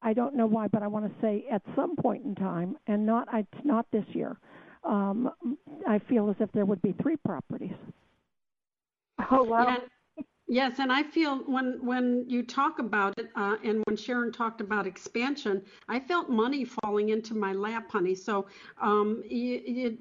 [0.01, 3.05] I don't know why, but I want to say at some point in time, and
[3.05, 4.39] not it's not this year.
[4.83, 5.31] Um,
[5.87, 7.75] I feel as if there would be three properties.
[9.31, 9.67] Oh wow.
[9.67, 9.77] Yeah.
[10.49, 14.61] Yes, and I feel when when you talk about it, uh, and when Sharon talked
[14.61, 18.15] about expansion, I felt money falling into my lap, honey.
[18.15, 18.47] So,
[18.81, 19.97] um, you, you,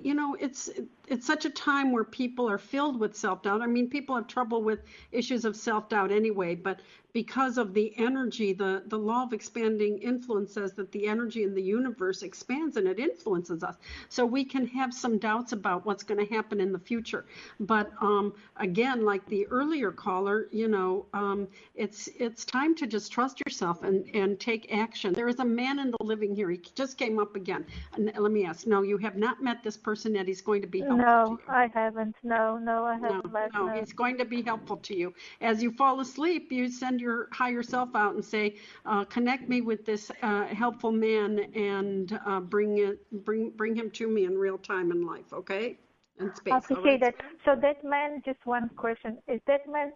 [0.00, 0.70] you know, it's
[1.08, 3.62] it's such a time where people are filled with self doubt.
[3.62, 4.80] I mean, people have trouble with
[5.12, 6.80] issues of self doubt anyway, but
[7.14, 11.54] because of the energy, the the law of expanding influence says that the energy in
[11.54, 13.76] the universe expands and it influences us.
[14.08, 17.24] So we can have some doubts about what's going to happen in the future.
[17.60, 21.46] But um, again, like the earlier caller, you know, um,
[21.76, 25.12] it's it's time to just trust yourself and and take action.
[25.12, 26.50] There is a man in the living here.
[26.50, 27.64] He just came up again.
[27.92, 28.66] And let me ask.
[28.66, 30.26] No, you have not met this person yet.
[30.26, 31.38] He's going to be helpful No.
[31.48, 32.16] I haven't.
[32.22, 33.32] No, no, I haven't.
[33.32, 35.14] met, no, he's going to be helpful to you.
[35.40, 39.60] As you fall asleep, you send your higher self out and say, uh, "Connect me
[39.60, 44.38] with this uh, helpful man and uh, bring it, bring bring him to me in
[44.38, 45.78] real time in life." Okay,
[46.18, 46.52] and space.
[46.52, 47.16] I appreciate right?
[47.18, 47.26] that.
[47.44, 49.92] So that man, just one question: Is that man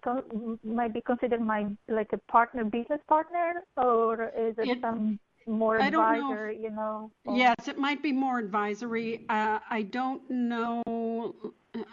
[0.64, 5.18] might be considered my like a partner, business partner, or is it, It- some
[5.48, 6.52] more I don't know advisor?
[6.52, 7.10] You know?
[7.24, 9.24] or- Yes, it might be more advisory.
[9.28, 10.82] Uh, I don't know.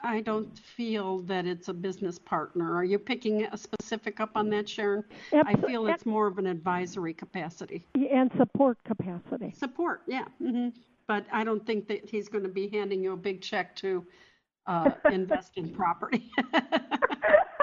[0.03, 2.75] I don't feel that it's a business partner.
[2.75, 5.03] Are you picking a specific up on that, Sharon?
[5.33, 7.85] I feel it's more of an advisory capacity.
[8.11, 9.53] And support capacity.
[9.57, 10.25] Support, yeah.
[10.39, 10.69] hmm
[11.07, 14.05] But I don't think that he's going to be handing you a big check to
[14.65, 16.31] uh, invest in property.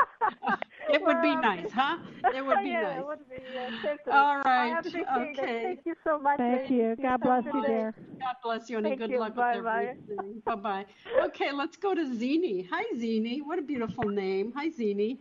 [0.92, 1.96] it would be nice, huh?
[2.36, 2.98] It would be yeah, nice.
[3.00, 4.12] It would be, yeah, definitely.
[4.12, 4.78] All I right.
[4.78, 5.38] appreciate it.
[5.38, 5.62] Okay.
[5.64, 6.38] Thank you so much.
[6.38, 6.96] Thank you.
[7.02, 7.66] God bless you, Bye.
[7.66, 7.94] dear.
[8.20, 9.18] God bless you, and Thank good you.
[9.18, 9.94] luck Bye with bye.
[10.08, 10.42] everything.
[10.46, 10.86] Bye bye.
[11.24, 12.66] Okay, let's go to Zini.
[12.70, 13.42] Hi, Zini.
[13.42, 14.52] What a beautiful name.
[14.56, 15.18] Hi, Zini.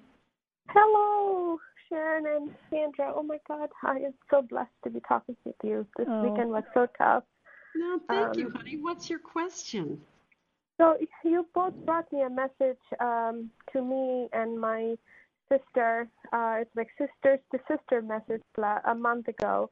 [0.70, 1.58] Hello,
[1.90, 3.12] Sharon and Sandra.
[3.16, 5.86] Oh my God, I am so blessed to be talking with you.
[5.98, 6.24] This Oh.
[6.24, 7.24] weekend was so tough.
[7.76, 8.78] No, thank you, Um, honey.
[8.82, 10.00] What's your question?
[10.82, 14.96] So you both brought me a message um, to me and my
[15.48, 16.08] sister.
[16.34, 18.42] Uh, it's like sisters to sister message
[18.86, 19.70] a month ago.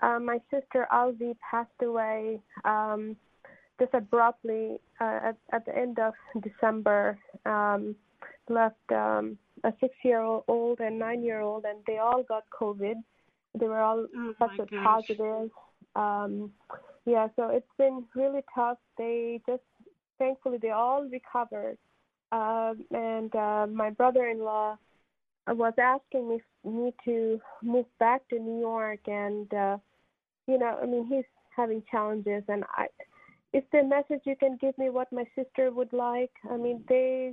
[0.00, 3.14] Uh, my sister Alvi passed away um,
[3.78, 7.16] just abruptly uh, at, at the end of December.
[7.46, 7.94] Um,
[8.48, 12.94] left um, a six-year-old and nine-year-old, and they all got COVID.
[13.56, 15.50] They were all Oh, tested positive.
[15.94, 16.50] Um,
[17.06, 18.78] yeah, so it's been really tough.
[18.96, 19.62] They just,
[20.18, 21.78] thankfully, they all recovered.
[22.30, 24.76] Um, and uh, my brother-in-law
[25.48, 29.78] was asking me me to move back to New York, and uh,
[30.46, 31.24] you know, I mean, he's
[31.56, 32.86] having challenges, and I.
[33.72, 36.30] There a message you can give me what my sister would like?
[36.50, 37.32] I mean, they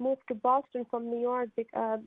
[0.00, 1.50] moved to Boston from New York.
[1.72, 1.98] Uh,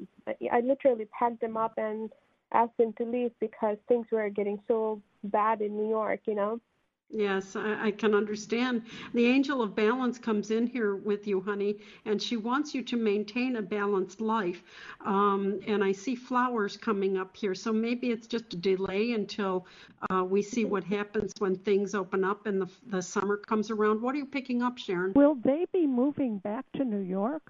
[0.51, 2.11] I literally packed them up and
[2.51, 6.59] asked them to leave because things were getting so bad in New York, you know.
[7.10, 8.82] Yes, I, I can understand.
[9.14, 12.97] The angel of balance comes in here with you, honey, and she wants you to
[12.97, 14.64] maintain a balanced life.
[15.06, 19.68] Um, and I see flowers coming up here, so maybe it's just a delay until
[20.10, 24.01] uh, we see what happens when things open up and the, the summer comes around.
[24.01, 25.14] What are you picking up, Sharon?
[25.14, 27.43] Will they be moving back to New York?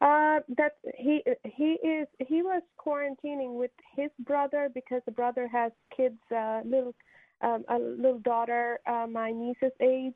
[0.00, 5.72] Uh, that he he is he was quarantining with his brother because the brother has
[5.94, 6.94] kids, uh, little
[7.42, 10.14] um, a little daughter, uh, my niece's age.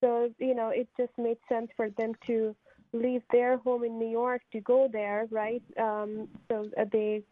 [0.00, 2.54] So you know, it just made sense for them to
[2.92, 5.62] leave their home in New York to go there, right?
[5.80, 7.22] Um, so they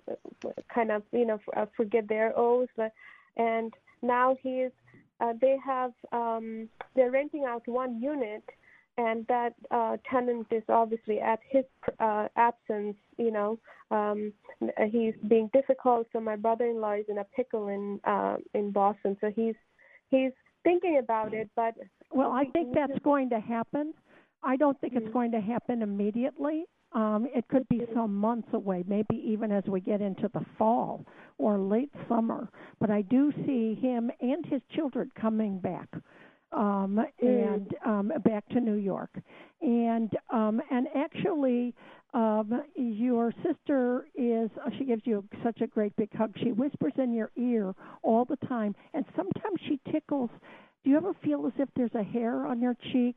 [0.73, 2.73] kind of you know uh, forget their oaths,
[3.37, 3.73] and
[4.03, 4.71] now he's
[5.21, 8.45] uh, they have um, they're renting out one unit,
[8.97, 11.65] and that uh, tenant is obviously at his
[11.99, 12.97] uh, absence.
[13.17, 13.59] You know,
[13.91, 14.33] um,
[14.91, 16.07] he's being difficult.
[16.13, 19.17] So my brother-in-law is in a pickle in uh, in Boston.
[19.21, 19.55] So he's
[20.11, 20.33] he's
[20.65, 21.75] thinking about it, but
[22.11, 23.95] well, I think that's going to happen.
[24.43, 25.13] I don't think it's mm-hmm.
[25.13, 26.65] going to happen immediately.
[26.93, 31.07] Um, it could be some months away, maybe even as we get into the fall
[31.39, 32.49] or late summer.
[32.81, 35.89] But I do see him and his children coming back
[36.53, 37.47] um, mm.
[37.49, 39.11] and um, back to New York.
[39.61, 41.75] And um, and actually,
[42.15, 46.35] um, your sister is uh, she gives you such a great big hug.
[46.43, 50.31] She whispers in your ear all the time, and sometimes she tickles.
[50.83, 53.17] Do you ever feel as if there's a hair on your cheek?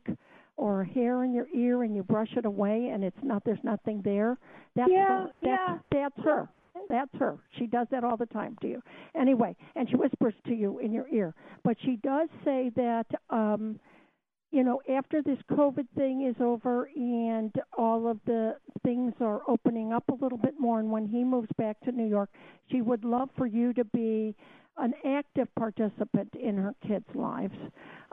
[0.56, 3.58] or a hair in your ear and you brush it away and it's not there's
[3.64, 4.38] nothing there
[4.76, 5.26] that's yeah, her.
[5.42, 5.78] that's yeah.
[5.90, 6.48] that's her
[6.88, 7.38] that's her.
[7.58, 8.82] She does that all the time to you.
[9.14, 11.34] Anyway, and she whispers to you in your ear.
[11.62, 13.78] But she does say that um
[14.54, 18.54] you know, after this COVID thing is over and all of the
[18.84, 22.06] things are opening up a little bit more, and when he moves back to New
[22.06, 22.30] York,
[22.70, 24.32] she would love for you to be
[24.78, 27.56] an active participant in her kids' lives.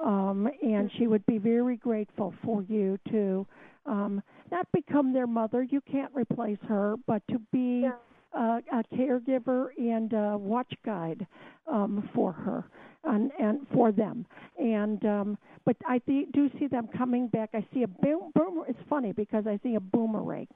[0.03, 3.45] Um, and she would be very grateful for you to
[3.85, 5.61] um, not become their mother.
[5.61, 7.81] You can't replace her, but to be.
[7.83, 7.91] Yeah
[8.37, 11.25] uh, a caregiver and a watch guide
[11.67, 12.65] um, for her
[13.03, 14.25] and, and for them.
[14.59, 17.49] And um, but I th- do see them coming back.
[17.53, 18.65] I see a boom, boomer.
[18.67, 20.47] It's funny because I see a boomerang,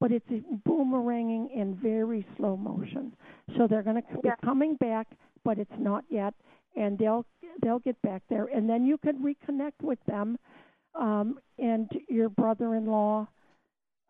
[0.00, 0.28] but it's
[0.68, 3.14] boomeranging in very slow motion.
[3.56, 4.34] So they're going to yeah.
[4.34, 5.08] be coming back,
[5.44, 6.34] but it's not yet,
[6.76, 7.26] and they'll
[7.62, 10.38] they'll get back there, and then you can reconnect with them
[10.94, 13.26] um, and your brother-in-law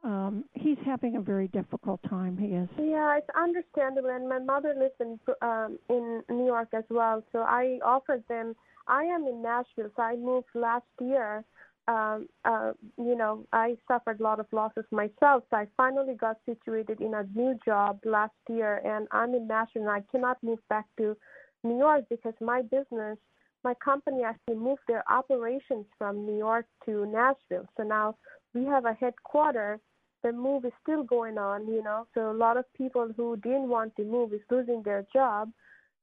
[0.05, 2.37] um, he's having a very difficult time.
[2.37, 2.69] He is.
[2.79, 4.11] Yeah, it's understandable.
[4.11, 8.55] And my mother lives in um, in New York as well, so I offered them.
[8.87, 11.43] I am in Nashville, so I moved last year.
[11.89, 16.37] Um, uh, you know, I suffered a lot of losses myself, so I finally got
[16.47, 19.83] situated in a new job last year, and I'm in Nashville.
[19.83, 21.17] And I cannot move back to
[21.63, 23.17] New York because my business,
[23.65, 27.67] my company actually moved their operations from New York to Nashville.
[27.79, 28.17] So now
[28.53, 29.81] we have a headquarters
[30.25, 32.07] the move is still going on, you know.
[32.15, 35.51] So a lot of people who didn't want to move is losing their job.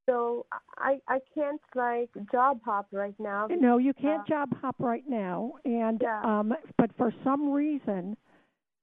[0.05, 0.45] So
[0.77, 3.47] I I can't like job hop right now.
[3.49, 5.53] No, you can't uh, job hop right now.
[5.65, 6.21] And yeah.
[6.23, 8.15] um but for some reason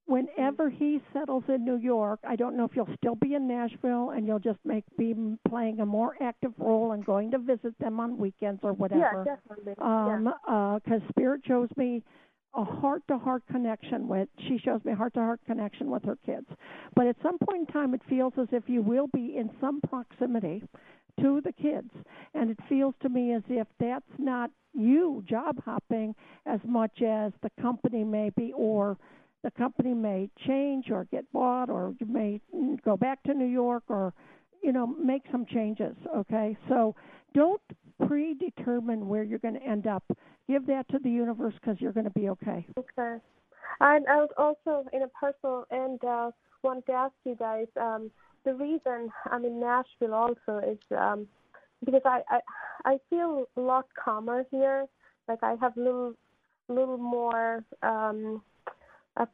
[0.07, 4.11] whenever he settles in New York, I don't know if you'll still be in Nashville
[4.11, 5.15] and you'll just make be
[5.49, 9.25] playing a more active role and going to visit them on weekends or whatever.
[9.27, 9.75] Yeah, definitely.
[9.81, 10.55] Um yeah.
[10.55, 12.03] uh cuz spirit shows me
[12.55, 16.19] a heart to heart connection with she shows me heart to heart connection with her
[16.25, 16.47] kids.
[16.95, 19.81] But at some point in time it feels as if you will be in some
[19.81, 20.63] proximity
[21.21, 21.91] to the kids.
[22.35, 26.15] And it feels to me as if that's not you job hopping
[26.47, 28.97] as much as the company may be or
[29.43, 32.41] the company may change or get bought or you may
[32.85, 34.13] go back to New York or
[34.63, 36.57] you know make some changes okay?
[36.69, 36.95] So
[37.35, 37.61] don't
[38.07, 40.05] predetermine where you're going to end up
[40.49, 42.67] give that to the universe because you're going to be okay.
[42.79, 43.19] Okay.
[43.81, 46.31] And I was also in a personal and uh,
[46.63, 48.11] wanted to ask you guys um,
[48.45, 51.27] the reason I'm in Nashville also is um,
[51.85, 52.41] because I, I
[52.85, 54.87] I feel a lot calmer here.
[55.29, 56.15] Like I have a little
[56.69, 58.43] little more um,
[59.17, 59.27] uh,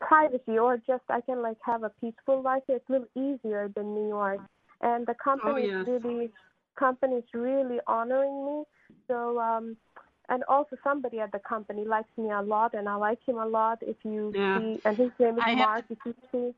[0.00, 2.62] privacy, or just I can like have a peaceful life.
[2.68, 4.40] It's a little easier than New York,
[4.80, 5.86] and the company oh, yes.
[5.88, 6.30] really
[6.76, 8.64] company is really honoring me.
[9.08, 9.76] So um,
[10.28, 13.46] and also somebody at the company likes me a lot, and I like him a
[13.46, 13.78] lot.
[13.82, 14.58] If you yeah.
[14.58, 15.84] see, and his name is I Mark.
[15.88, 16.54] Have, if you see.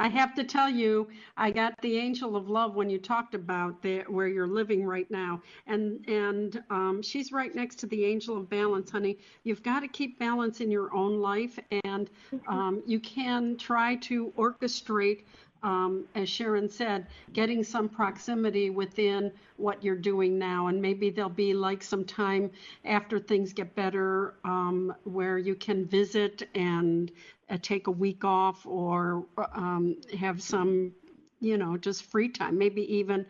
[0.00, 3.82] I have to tell you, I got the angel of love when you talked about
[3.82, 8.36] the, where you're living right now, and and um, she's right next to the angel
[8.36, 9.18] of balance, honey.
[9.42, 12.48] You've got to keep balance in your own life, and mm-hmm.
[12.48, 15.24] um, you can try to orchestrate
[15.62, 20.68] um, as Sharon said, getting some proximity within what you're doing now.
[20.68, 22.50] And maybe there'll be like some time
[22.84, 27.10] after things get better um, where you can visit and
[27.50, 30.92] uh, take a week off or um, have some,
[31.40, 32.58] you know, just free time.
[32.58, 33.26] Maybe even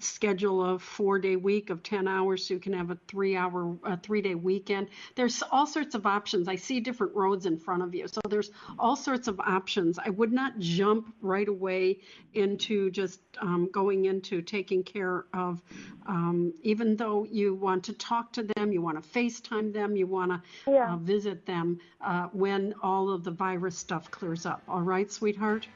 [0.00, 3.76] schedule a four day week of 10 hours so you can have a three hour
[3.84, 4.88] a three day weekend.
[5.14, 6.48] There's all sorts of options.
[6.48, 8.08] I see different roads in front of you.
[8.08, 9.98] So there's all sorts of options.
[9.98, 12.00] I would not jump right away
[12.34, 15.62] into just um, going into taking care of
[16.06, 20.06] um, even though you want to talk to them you want to facetime them you
[20.06, 20.94] want to yeah.
[20.94, 24.62] uh, visit them uh, when all of the virus stuff clears up.
[24.68, 25.66] All right sweetheart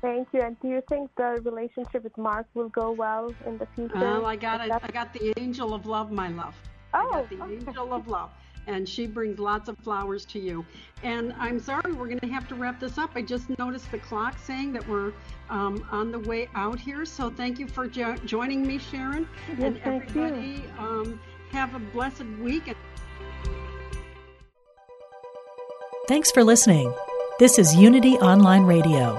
[0.00, 0.40] Thank you.
[0.42, 3.98] And do you think the relationship with Mark will go well in the future?
[3.98, 4.70] Well, I got it.
[4.70, 6.54] I got the angel of love, my love.
[6.94, 7.54] Oh, I got the okay.
[7.54, 8.30] angel of love.
[8.66, 10.64] And she brings lots of flowers to you.
[11.02, 13.12] And I'm sorry, we're going to have to wrap this up.
[13.14, 15.12] I just noticed the clock saying that we're
[15.48, 17.06] um, on the way out here.
[17.06, 19.26] So thank you for jo- joining me, Sharon.
[19.48, 21.18] Yes, and everybody, um,
[21.50, 22.74] have a blessed week.
[26.06, 26.94] Thanks for listening.
[27.38, 29.18] This is Unity Online Radio